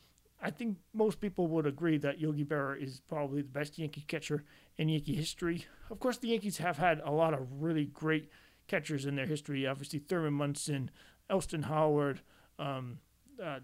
[0.42, 4.44] I think most people would agree that Yogi Berra is probably the best Yankee catcher
[4.78, 5.66] in Yankee history.
[5.90, 8.30] Of course, the Yankees have had a lot of really great
[8.66, 9.66] catchers in their history.
[9.66, 10.90] Obviously, Thurman Munson,
[11.28, 12.20] Elston Howard,
[12.58, 12.98] um,
[13.42, 13.58] uh,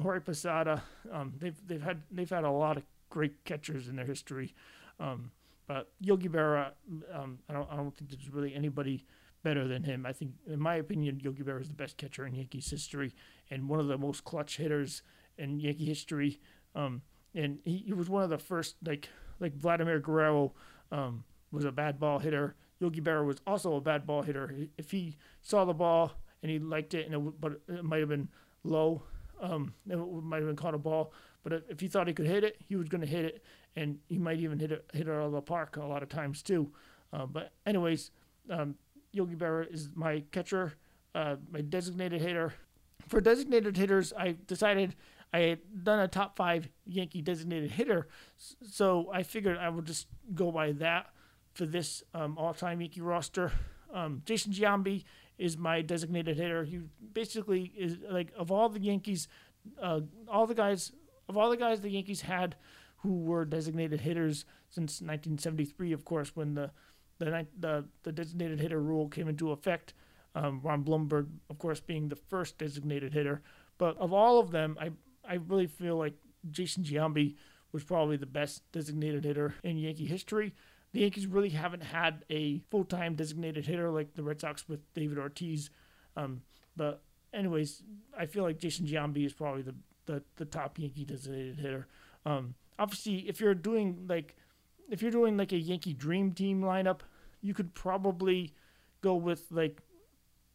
[0.00, 0.82] Jorge Posada.
[1.12, 4.54] Um, they've they've had they've had a lot of great catchers in their history.
[4.98, 5.32] Um,
[5.66, 6.72] but Yogi Berra,
[7.12, 9.04] um, I don't I don't think there's really anybody
[9.42, 10.06] better than him.
[10.06, 13.12] I think, in my opinion, Yogi Berra is the best catcher in Yankees history
[13.50, 15.02] and one of the most clutch hitters
[15.38, 16.40] in Yankee history.
[16.74, 17.02] Um,
[17.34, 19.08] and he, he, was one of the first, like
[19.40, 20.52] like Vladimir Guerrero
[20.90, 22.54] um, was a bad ball hitter.
[22.80, 24.54] Yogi Berra was also a bad ball hitter.
[24.76, 28.08] If he saw the ball and he liked it, and it, but it might have
[28.08, 28.28] been
[28.64, 29.02] low,
[29.40, 31.12] um, it might have been caught a ball.
[31.42, 33.44] But if he thought he could hit it, he was going to hit it,
[33.76, 36.08] and he might even hit it hit it out of the park a lot of
[36.08, 36.72] times too.
[37.12, 38.10] Uh, but anyways,
[38.50, 38.76] um,
[39.12, 40.74] Yogi Berra is my catcher,
[41.14, 42.54] uh, my designated hitter.
[43.08, 44.94] For designated hitters, I decided
[45.32, 50.06] I had done a top five Yankee designated hitter, so I figured I would just
[50.34, 51.06] go by that
[51.54, 53.52] for this um, all-time Yankee roster.
[53.92, 55.04] Um, Jason Giambi
[55.38, 56.64] is my designated hitter.
[56.64, 56.80] He
[57.12, 59.28] basically is like of all the Yankees,
[59.80, 60.92] uh, all the guys
[61.28, 62.56] of all the guys the Yankees had
[62.98, 66.70] who were designated hitters since 1973, of course, when the
[67.18, 69.94] the the, the designated hitter rule came into effect.
[70.34, 73.42] Um, Ron Blomberg, of course, being the first designated hitter.
[73.76, 74.92] But of all of them, I
[75.28, 76.14] I really feel like
[76.50, 77.36] Jason Giambi
[77.72, 80.54] was probably the best designated hitter in Yankee history.
[80.92, 84.80] The Yankees really haven't had a full time designated hitter like the Red Sox with
[84.94, 85.70] David Ortiz.
[86.16, 86.42] Um,
[86.76, 87.82] but, anyways,
[88.16, 89.74] I feel like Jason Giambi is probably the,
[90.06, 91.86] the, the top Yankee designated hitter.
[92.26, 94.36] Um, obviously, if you're doing like
[94.90, 97.00] if you're doing like a Yankee Dream Team lineup,
[97.40, 98.52] you could probably
[99.00, 99.80] go with like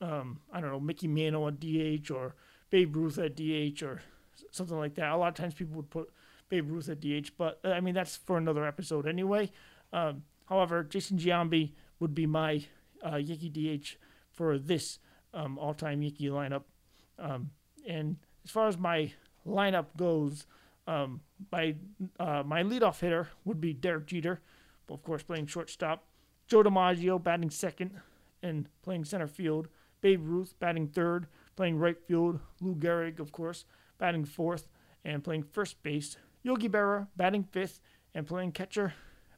[0.01, 2.35] um, I don't know Mickey Mantle at DH or
[2.69, 4.01] Babe Ruth at DH or
[4.51, 5.11] something like that.
[5.11, 6.09] A lot of times people would put
[6.49, 9.51] Babe Ruth at DH, but uh, I mean that's for another episode anyway.
[9.93, 12.65] Um, however, Jason Giambi would be my
[13.05, 13.97] uh, Yankee DH
[14.31, 14.99] for this
[15.33, 16.63] um, all-time Yankee lineup.
[17.19, 17.51] Um,
[17.87, 19.13] and as far as my
[19.45, 20.45] lineup goes,
[20.87, 21.21] um,
[21.51, 21.75] my
[22.19, 24.41] uh, my leadoff hitter would be Derek Jeter,
[24.89, 26.05] of course playing shortstop.
[26.47, 27.99] Joe DiMaggio batting second
[28.41, 29.67] and playing center field.
[29.99, 32.39] Babe Ruth batting third, playing right field.
[32.61, 33.65] Lou Gehrig, of course,
[33.97, 34.67] batting fourth
[35.03, 36.17] and playing first base.
[36.43, 37.81] Yogi Berra batting fifth
[38.13, 38.93] and playing catcher,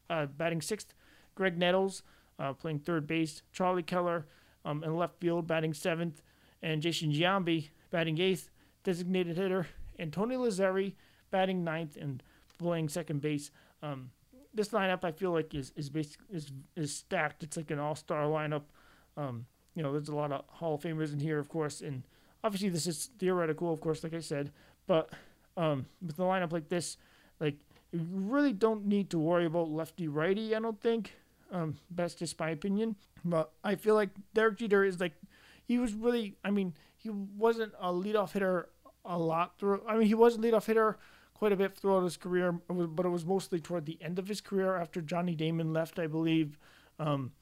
[0.08, 0.94] uh, batting sixth.
[1.36, 2.02] Graig Nettles
[2.38, 4.26] uh, playing third base, Charlie Keller
[4.64, 6.22] um, in left field batting seventh,
[6.62, 8.50] and Jason Giambi batting eighth,
[8.84, 9.66] designated hitter,
[9.98, 10.94] and Tony Lazzeri
[11.30, 12.22] batting ninth and
[12.58, 13.50] playing second base.
[13.82, 14.10] Um,
[14.52, 17.42] this lineup I feel like is is basic, is is stacked.
[17.42, 18.62] It's like an all star lineup.
[19.16, 22.02] Um, you know, there's a lot of Hall of Famers in here, of course, and
[22.42, 24.52] obviously this is theoretical, of course, like I said.
[24.86, 25.10] But
[25.56, 26.96] um, with a lineup like this,
[27.38, 27.56] like
[27.92, 30.54] you really don't need to worry about lefty righty.
[30.54, 31.14] I don't think.
[31.52, 32.96] Um, that's just my opinion.
[33.24, 35.14] But I feel like Derek Jeter is like
[35.66, 36.36] he was really.
[36.44, 38.68] I mean, he wasn't a leadoff hitter
[39.04, 39.82] a lot through.
[39.88, 40.98] I mean, he was a leadoff hitter
[41.34, 44.42] quite a bit throughout his career, but it was mostly toward the end of his
[44.42, 46.58] career after Johnny Damon left, I believe.
[46.98, 47.32] Um,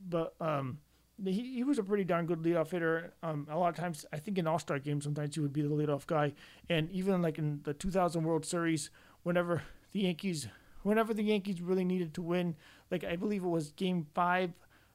[0.00, 0.78] but um,
[1.24, 3.12] he, he was a pretty darn good leadoff hitter.
[3.22, 5.62] Um, a lot of times, I think in All Star games, sometimes he would be
[5.62, 6.32] the leadoff guy,
[6.68, 8.90] and even like in the 2000 World Series,
[9.22, 10.48] whenever the Yankees,
[10.82, 12.56] whenever the Yankees really needed to win,
[12.90, 14.52] like I believe it was Game Five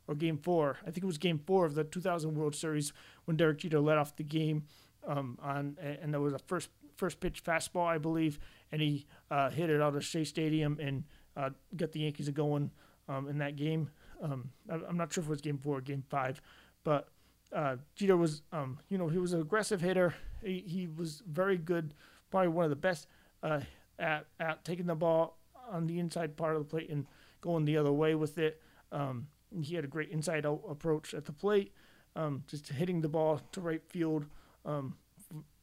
[0.08, 0.78] or Game Four.
[0.82, 2.94] I think it was Game Four of the 2000 World Series
[3.26, 4.64] when Derek Jeter led off the game
[5.08, 8.38] um, on, and there was a first first pitch fastball, I believe,
[8.72, 11.04] and he uh, hit it out of Shea Stadium and
[11.36, 12.70] uh, got the Yankees going
[13.10, 13.90] um, in that game.
[14.22, 16.42] Um, I'm not sure if it was Game Four or Game Five,
[16.84, 17.10] but
[17.54, 20.14] uh, Jeter was, um, you know, he was an aggressive hitter.
[20.44, 21.94] He, he was very good,
[22.30, 23.08] probably one of the best
[23.44, 23.62] uh,
[24.00, 25.38] at at taking the ball
[25.70, 27.06] on the inside part of the plate and
[27.42, 28.62] going the other way with it.
[28.92, 29.28] Um,
[29.62, 31.74] he had a great inside out approach at the plate,
[32.16, 34.26] um, just hitting the ball to right field
[34.66, 34.96] um,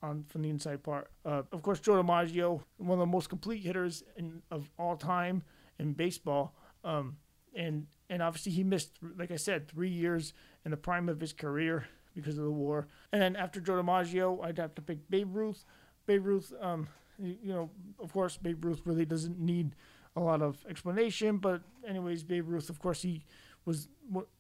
[0.03, 1.11] on from the inside part.
[1.25, 5.43] Uh, of course, Joe DiMaggio, one of the most complete hitters in, of all time
[5.79, 7.17] in baseball, um,
[7.59, 10.33] and and obviously he missed, like I said, three years
[10.65, 12.87] in the prime of his career because of the war.
[13.13, 15.65] And then after Joe DiMaggio, I'd have to pick Babe Ruth.
[16.07, 19.75] Babe Ruth, um, you know, of course, Babe Ruth really doesn't need
[20.17, 23.25] a lot of explanation, but anyways, Babe Ruth, of course, he
[23.67, 23.89] was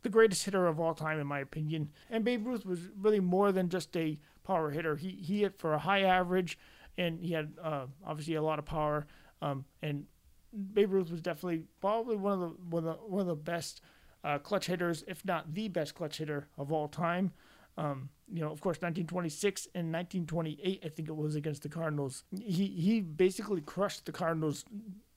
[0.02, 1.90] the greatest hitter of all time, in my opinion.
[2.10, 4.96] And Babe Ruth was really more than just a power hitter.
[4.96, 6.58] He he hit for a high average,
[6.96, 9.06] and he had uh, obviously a lot of power.
[9.42, 10.06] Um, and
[10.72, 13.80] Babe Ruth was definitely probably one of the one of the, one of the best
[14.24, 17.32] uh, clutch hitters, if not the best clutch hitter of all time.
[17.76, 22.24] Um, you know, of course, 1926 and 1928, I think it was against the Cardinals.
[22.36, 24.64] He he basically crushed the Cardinals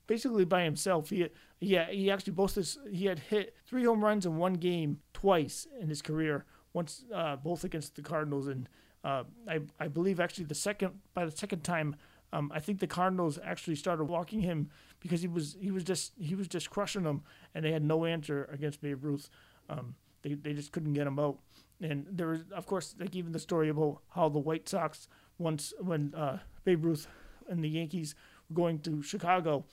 [0.06, 1.10] basically by himself.
[1.10, 1.28] He
[1.60, 5.88] yeah he actually boasted he had hit three home runs in one game twice in
[5.88, 6.44] his career.
[6.72, 8.68] Once uh, both against the Cardinals and
[9.04, 11.96] uh, I I believe actually the second by the second time
[12.32, 14.70] um, I think the Cardinals actually started walking him
[15.02, 17.22] because he was he was just he was just crushing them
[17.54, 19.28] and they had no answer against Babe Ruth.
[19.68, 21.38] Um, they they just couldn't get him out.
[21.80, 25.72] And there was of course like even the story about how the White Sox once
[25.80, 27.06] when uh, Babe Ruth
[27.48, 28.14] and the Yankees
[28.48, 29.64] were going to Chicago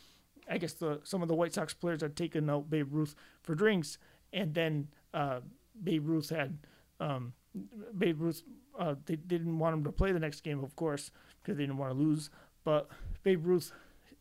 [0.50, 3.54] I guess the some of the White Sox players had taken out Babe Ruth for
[3.54, 3.98] drinks,
[4.34, 5.42] and then uh,
[5.84, 6.58] Babe Ruth had
[7.00, 7.34] um,
[7.98, 8.42] Babe Ruth.
[8.78, 11.12] Uh, they, they didn't want him to play the next game, of course,
[11.42, 12.30] because they didn't want to lose.
[12.64, 12.90] But
[13.24, 13.72] Babe Ruth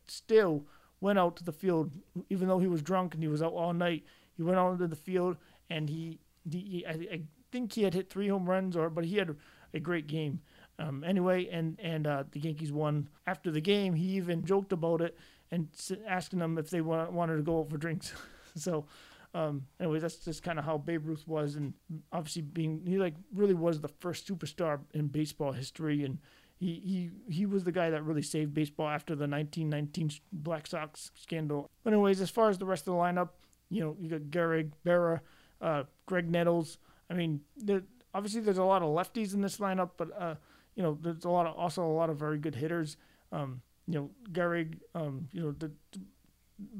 [0.07, 0.65] still
[1.01, 1.91] went out to the field,
[2.29, 4.03] even though he was drunk and he was out all night.
[4.35, 5.37] He went out into the field
[5.69, 9.17] and he, he I, I think he had hit three home runs, or but he
[9.17, 9.35] had
[9.73, 10.41] a, great game.
[10.77, 13.09] Um, anyway, and and uh, the Yankees won.
[13.27, 15.17] After the game, he even joked about it
[15.51, 15.67] and
[16.07, 18.13] asking them if they want, wanted to go out for drinks.
[18.55, 18.85] so,
[19.33, 21.73] um, anyway, that's just kind of how Babe Ruth was, and
[22.11, 26.19] obviously being he like really was the first superstar in baseball history, and
[26.59, 31.11] he he he was the guy that really saved baseball after the 1919 Black Sox
[31.15, 31.69] scandal.
[31.83, 33.29] But anyways, as far as the rest of the lineup,
[33.69, 35.21] you know, you got Gehrig, Berra,
[35.61, 36.77] uh, Graig Nettles.
[37.09, 40.35] I mean, there, obviously there's a lot of lefties in this lineup, but uh,
[40.75, 42.97] you know, there's a lot of also a lot of very good hitters.
[43.31, 46.01] Um, you know, Gehrig, um, you know, the, the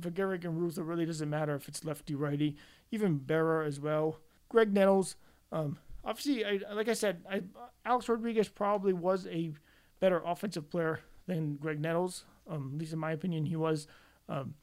[0.01, 2.57] for Gehrig and it really doesn't matter if it's lefty righty,
[2.91, 4.19] even Berra as well.
[4.53, 5.15] Graig Nettles,
[5.51, 7.43] um, obviously, I, like I said, I,
[7.85, 9.53] Alex Rodriguez probably was a
[9.99, 12.25] better offensive player than Graig Nettles.
[12.49, 13.87] Um, at least in my opinion, he was.
[14.27, 14.55] Um,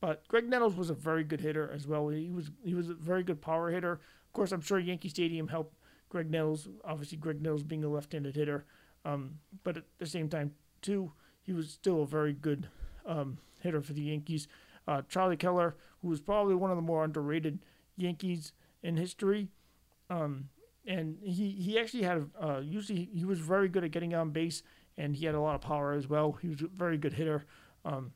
[0.00, 2.08] but Graig Nettles was a very good hitter as well.
[2.08, 3.92] He was he was a very good power hitter.
[3.92, 5.74] Of course, I'm sure Yankee Stadium helped
[6.12, 6.68] Graig Nettles.
[6.84, 8.64] Obviously, Graig Nettles being a left-handed hitter,
[9.04, 11.12] um, but at the same time, too,
[11.42, 12.68] he was still a very good
[13.06, 14.48] um, hitter for the Yankees.
[14.86, 17.60] Uh, Charlie Keller, who was probably one of the more underrated
[17.96, 19.48] Yankees in history,
[20.08, 20.48] um,
[20.86, 24.62] and he he actually had uh, usually he was very good at getting on base,
[25.00, 26.32] and he had a lot of power as well.
[26.42, 27.46] He was a very good hitter.
[27.86, 28.12] Um,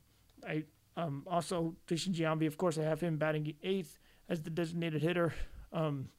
[0.47, 0.65] I
[0.95, 3.97] um, also Jason Giambi, of course, I have him batting eighth
[4.29, 5.33] as the designated hitter.
[5.73, 6.09] Um,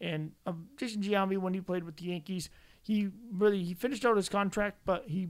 [0.00, 2.50] and um, Jason Giambi, when he played with the Yankees,
[2.82, 5.28] he really he finished out his contract, but he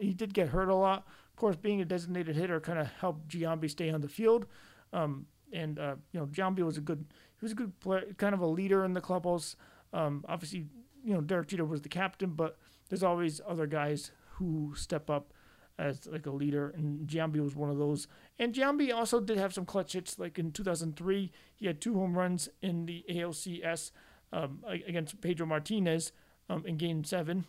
[0.00, 1.06] he did get hurt a lot.
[1.30, 4.46] Of course, being a designated hitter kind of helped Giambi stay on the field.
[4.92, 7.04] Um, and uh, you know, Giambi was a good
[7.40, 9.56] he was a good player, kind of a leader in the clubhouse.
[9.92, 10.66] Um, obviously,
[11.04, 12.56] you know, Derek Jeter was the captain, but
[12.88, 15.32] there's always other guys who step up
[15.78, 18.08] as like a leader, and Giambi was one of those.
[18.38, 22.16] And Giambi also did have some clutch hits, like in 2003, he had two home
[22.16, 23.92] runs in the ALCS
[24.32, 26.12] um, against Pedro Martinez
[26.50, 27.44] um, in Game Seven.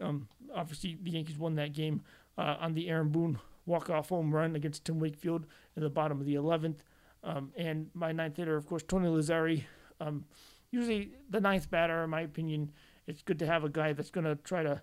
[0.00, 2.02] Um, obviously, the Yankees won that game
[2.38, 6.26] uh, on the Aaron Boone walk-off home run against Tim Wakefield in the bottom of
[6.26, 6.78] the 11th.
[7.24, 9.64] Um, and my ninth hitter, of course, Tony Lazzeri.
[10.00, 10.24] Um,
[10.70, 12.72] usually the ninth batter, in my opinion,
[13.06, 14.82] it's good to have a guy that's going to try to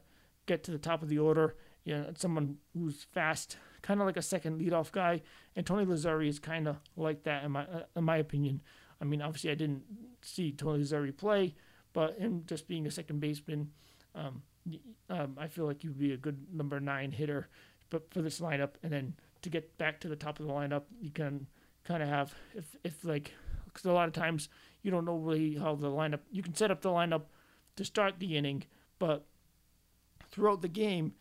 [0.49, 1.55] get to the top of the order.
[1.85, 5.21] You know, someone who's fast, kind of like a second leadoff guy.
[5.55, 8.61] And Tony Lazzeri is kind of like that, in my uh, in my opinion.
[9.01, 9.83] I mean, obviously, I didn't
[10.21, 11.55] see Tony Lazzeri play,
[11.93, 13.71] but him just being a second baseman,
[14.13, 14.41] um,
[15.09, 17.47] um, I feel like he'd be a good number nine hitter,
[17.89, 20.83] but for this lineup, and then to get back to the top of the lineup,
[20.99, 21.47] you can
[21.85, 23.33] kind of have if if like
[23.65, 24.49] because a lot of times
[24.81, 27.23] you don't know really how the lineup you can set up the lineup
[27.77, 28.63] to start the inning,
[28.99, 29.25] but
[30.39, 31.11] throughout the game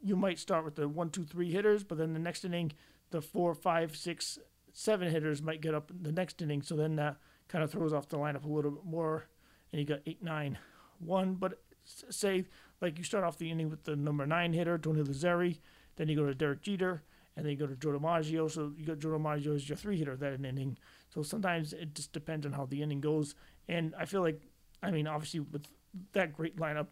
[0.00, 2.70] you might start with the one, two, three hitters, but then the next inning
[3.10, 4.38] the four, five, six,
[4.72, 6.62] seven hitters might get up the next inning.
[6.62, 7.16] So then that
[7.48, 9.24] kind of throws off the lineup a little bit more,
[9.72, 10.58] and you got eight, nine,
[11.00, 11.34] one.
[11.34, 12.44] But say
[12.80, 15.58] like you start off the inning with the number nine hitter, Tony Lazzeri,
[15.96, 17.02] then you go to Derek Jeter,
[17.36, 18.48] and then you go to Joe DiMaggio.
[18.48, 20.78] So you got Joe DiMaggio as your three hitter that inning.
[21.12, 23.34] So sometimes it just depends on how the inning goes.
[23.68, 24.42] And I feel like,
[24.80, 25.66] I mean, obviously with
[26.12, 26.88] that great lineup,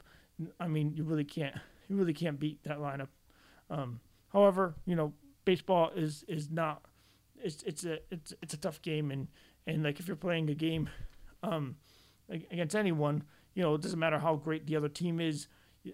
[0.59, 1.55] I mean, you really can't,
[1.89, 3.09] you really can't beat that lineup.
[3.71, 4.01] Um,
[4.33, 5.13] however, you know,
[5.45, 6.83] baseball is is not,
[7.37, 9.29] it's it's a it's it's a tough game, and
[9.67, 10.89] and like if you're playing a game,
[11.43, 11.77] um,
[12.29, 13.25] against anyone,
[13.55, 15.49] you know, it doesn't matter how great the other team is,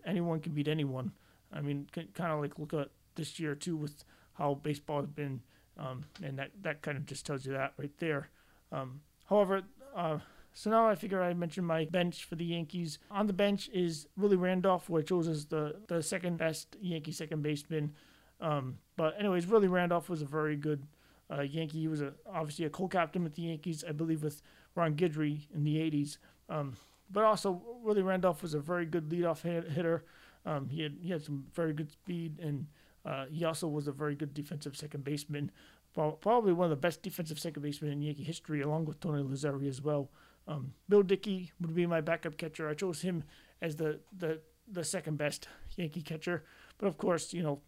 [0.06, 1.12] anyone can beat anyone.
[1.52, 5.42] I mean, kind of like look at this year too with how baseball has been,
[5.78, 8.30] um, and that that kind of just tells you that right there.
[8.70, 9.62] Um, however,
[9.94, 10.18] uh,
[10.54, 12.98] so now I figure I mentioned my bench for the Yankees.
[13.10, 17.12] On the bench is Willie Randolph, who I chose as the the second best Yankee
[17.12, 17.94] second baseman.
[18.40, 20.86] Um, but anyways, Willie Randolph was a very good
[21.30, 21.80] uh, Yankee.
[21.80, 24.42] He was a, obviously a co-captain with the Yankees, I believe, with
[24.74, 26.18] Ron Guidry in the '80s.
[26.48, 26.76] Um,
[27.10, 30.04] but also, Willie Randolph was a very good leadoff hitter.
[30.44, 32.66] Um, he had he had some very good speed, and
[33.06, 35.50] uh, he also was a very good defensive second baseman.
[35.94, 39.68] Probably one of the best defensive second basemen in Yankee history, along with Tony Lazzeri
[39.68, 40.10] as well.
[40.48, 42.68] Um, Bill Dickey would be my backup catcher.
[42.68, 43.24] I chose him
[43.60, 44.40] as the, the,
[44.70, 46.44] the second best Yankee catcher.
[46.78, 47.60] But of course, you know,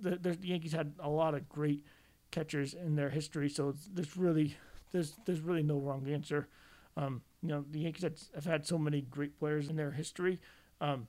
[0.00, 1.84] the, the Yankees had a lot of great
[2.30, 4.56] catchers in their history, so there's really
[4.92, 6.48] there's there's really no wrong answer.
[6.96, 10.40] Um, you know, the Yankees have had so many great players in their history.
[10.80, 11.06] Um,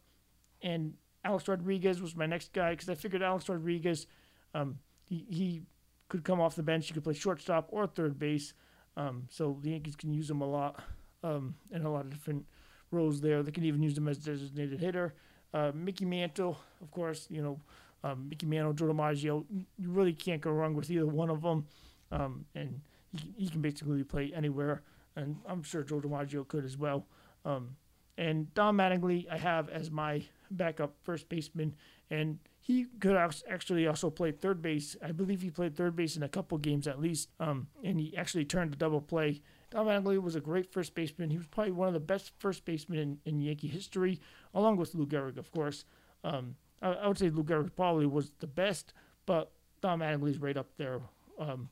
[0.62, 0.94] and
[1.24, 4.08] Alex Rodriguez was my next guy because I figured Alex Rodriguez,
[4.54, 5.62] um, he, he
[6.08, 6.88] could come off the bench.
[6.88, 8.54] He could play shortstop or third base.
[8.96, 10.82] Um, so the Yankees can use him a lot
[11.24, 12.46] um, in a lot of different
[12.92, 13.44] roles there.
[13.44, 15.14] They can even use him as designated hitter.
[15.54, 17.60] Uh, Mickey Mantle, of course, you know,
[18.04, 19.46] um, Mickey Mantle, Joe DiMaggio,
[19.78, 21.66] you really can't go wrong with either one of them.
[22.12, 22.82] Um, and
[23.16, 24.82] he, he can basically play anywhere
[25.16, 27.06] and I'm sure Joe DiMaggio could as well.
[27.46, 27.76] Um,
[28.18, 31.76] and Don Mattingly, I have as my backup first baseman,
[32.10, 34.96] and he could actually also play third base.
[35.04, 38.16] I believe he played third base in a couple games at least, um, and he
[38.16, 39.42] actually turned a double play.
[39.72, 41.30] Don Mattingly was a great first baseman.
[41.30, 44.20] He was probably one of the best first basemen in, in Yankee history,
[44.54, 45.86] along with Lou Gehrig, of course.
[46.24, 48.94] Um, I, I, would say Lou Gehrig probably was the best,
[49.26, 49.52] but
[49.82, 51.02] Don Mattingly's right up there.
[51.40, 51.70] Um,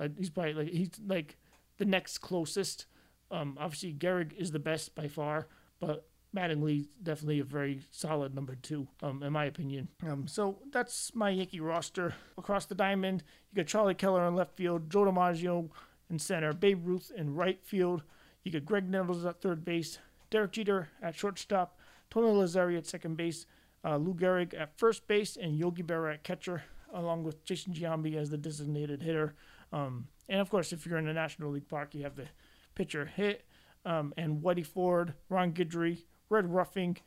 [0.00, 1.36] uh, he's probably like he's like
[1.76, 2.86] the next closest.
[3.30, 5.46] Um, obviously, Gehrig is the best by far,
[5.78, 9.88] but Mattingly definitely a very solid number two, um, in my opinion.
[10.06, 13.22] Um, so that's my Yankee roster across the diamond.
[13.50, 15.68] You got Charlie Keller in left field, Joe DiMaggio
[16.12, 18.02] in center, Babe Ruth in right field.
[18.44, 19.98] You got Graig Nettles at third base,
[20.30, 21.78] Derek Jeter at shortstop,
[22.10, 23.46] Tony Lazzeri at second base,
[23.84, 28.16] uh, Lou Gehrig at first base, and Yogi Berra at catcher, along with Jason Giambi
[28.16, 29.34] as the designated hitter.
[29.72, 32.26] Um, and of course, if you're in the National League Park, you have the
[32.74, 33.44] pitcher hit,
[33.84, 36.98] um, and Whitey Ford, Ron Guidry, Red Ruffing,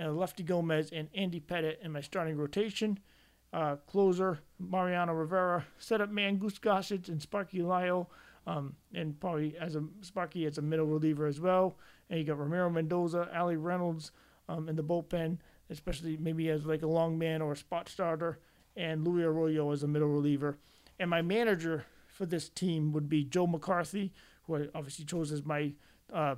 [0.00, 2.98] uh, Lefty Gomez, and Andy Pettitte in my starting rotation.
[3.52, 5.64] Uh, closer, Mariano Rivera.
[5.78, 8.10] Setup man, Goose Gossage and Sparky Lyle.
[8.46, 11.76] Um, and probably as a Sparky as a middle reliever as well.
[12.10, 14.12] And you got Ramiro Mendoza, Allie Reynolds
[14.48, 15.38] um, in the bullpen,
[15.70, 18.38] especially maybe as like a long man or a spot starter,
[18.76, 20.58] and Luis Arroyo as a middle reliever.
[20.98, 25.44] And my manager for this team would be Joe McCarthy, who I obviously chose as
[25.44, 25.72] my
[26.12, 26.36] uh,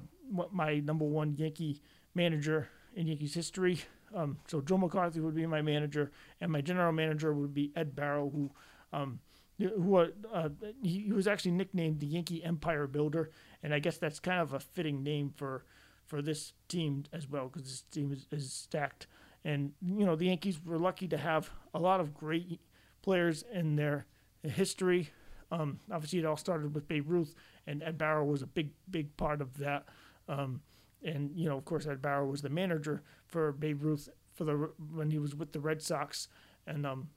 [0.52, 1.80] my number one Yankee
[2.14, 3.80] manager in Yankees history.
[4.14, 7.94] Um, so Joe McCarthy would be my manager, and my general manager would be Ed
[7.96, 8.50] Barrow, who
[8.92, 9.18] um,
[9.58, 10.48] who uh,
[10.82, 13.30] he, he was actually nicknamed the Yankee Empire Builder,
[13.62, 15.64] and I guess that's kind of a fitting name for
[16.06, 19.06] for this team as well because this team is, is stacked.
[19.44, 22.60] And you know the Yankees were lucky to have a lot of great
[23.02, 24.06] players in their
[24.42, 25.10] history.
[25.50, 27.34] Um, obviously, it all started with Babe Ruth,
[27.66, 29.86] and Ed Barrow was a big, big part of that.
[30.28, 30.60] Um,
[31.04, 34.70] and you know, of course, Ed Barrow was the manager for Babe Ruth for the
[34.92, 36.28] when he was with the Red Sox,
[36.66, 37.08] and um,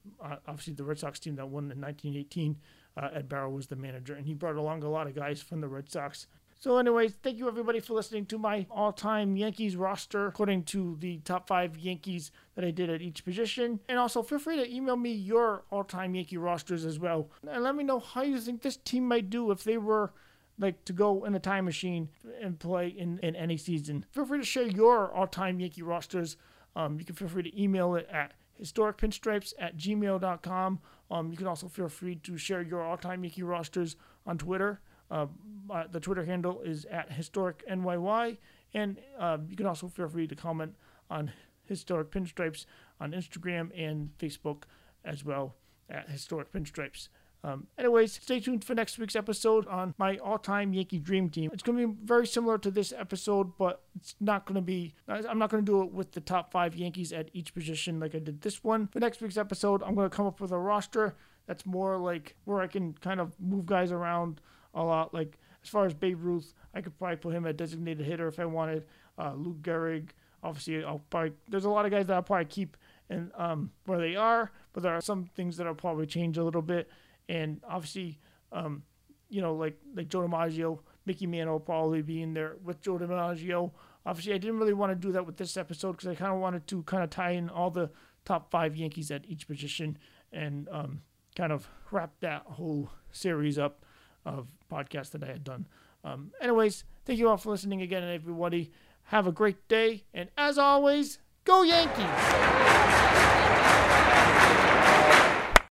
[0.47, 2.57] obviously the Red Sox team that won in 1918.
[2.97, 5.61] Uh, Ed Barrow was the manager, and he brought along a lot of guys from
[5.61, 6.27] the Red Sox
[6.61, 10.97] so, anyways, thank you everybody for listening to my all time Yankees roster according to
[10.99, 13.79] the top five Yankees that I did at each position.
[13.87, 17.29] And also, feel free to email me your all time Yankee rosters as well.
[17.49, 20.11] And let me know how you think this team might do if they were
[20.57, 22.09] like to go in a time machine
[22.41, 24.03] and play in, in any season.
[24.11, 26.35] Feel free to share your all time Yankee rosters.
[26.75, 30.79] Um, you can feel free to email it at historicpinstripes at gmail.com.
[31.11, 33.95] Um, you can also feel free to share your all time Yankee rosters
[34.25, 34.79] on Twitter.
[35.09, 35.25] Uh,
[35.69, 38.37] uh, the Twitter handle is at historic NYY,
[38.73, 40.75] and uh, you can also feel free to comment
[41.09, 41.31] on
[41.65, 42.65] historic pinstripes
[42.99, 44.63] on Instagram and Facebook
[45.03, 45.55] as well
[45.89, 47.09] at historic pinstripes.
[47.43, 51.49] Um, anyways, stay tuned for next week's episode on my all-time Yankee Dream Team.
[51.53, 54.93] It's going to be very similar to this episode, but it's not going to be.
[55.07, 58.13] I'm not going to do it with the top five Yankees at each position like
[58.13, 58.87] I did this one.
[58.87, 61.15] For next week's episode, I'm going to come up with a roster
[61.47, 64.41] that's more like where I can kind of move guys around
[64.73, 65.13] a lot.
[65.13, 68.39] Like as far as Babe Ruth, I could probably put him at designated hitter if
[68.39, 68.85] I wanted.
[69.17, 70.09] Uh, Lou Gehrig,
[70.43, 72.77] obviously, I'll probably there's a lot of guys that I'll probably keep
[73.09, 76.43] and um, where they are, but there are some things that I'll probably change a
[76.43, 76.89] little bit.
[77.29, 78.19] And obviously,
[78.51, 78.83] um,
[79.29, 82.97] you know, like like Joe DiMaggio, Mickey Mantle will probably be in there with Joe
[82.97, 83.71] DiMaggio.
[84.05, 86.39] Obviously, I didn't really want to do that with this episode because I kind of
[86.39, 87.89] wanted to kind of tie in all the
[88.25, 89.97] top five Yankees at each position
[90.33, 91.01] and um,
[91.35, 93.85] kind of wrap that whole series up
[94.25, 95.67] of podcasts that I had done.
[96.03, 98.71] Um, anyways, thank you all for listening again, everybody
[99.03, 100.03] have a great day.
[100.13, 102.78] And as always, go Yankees!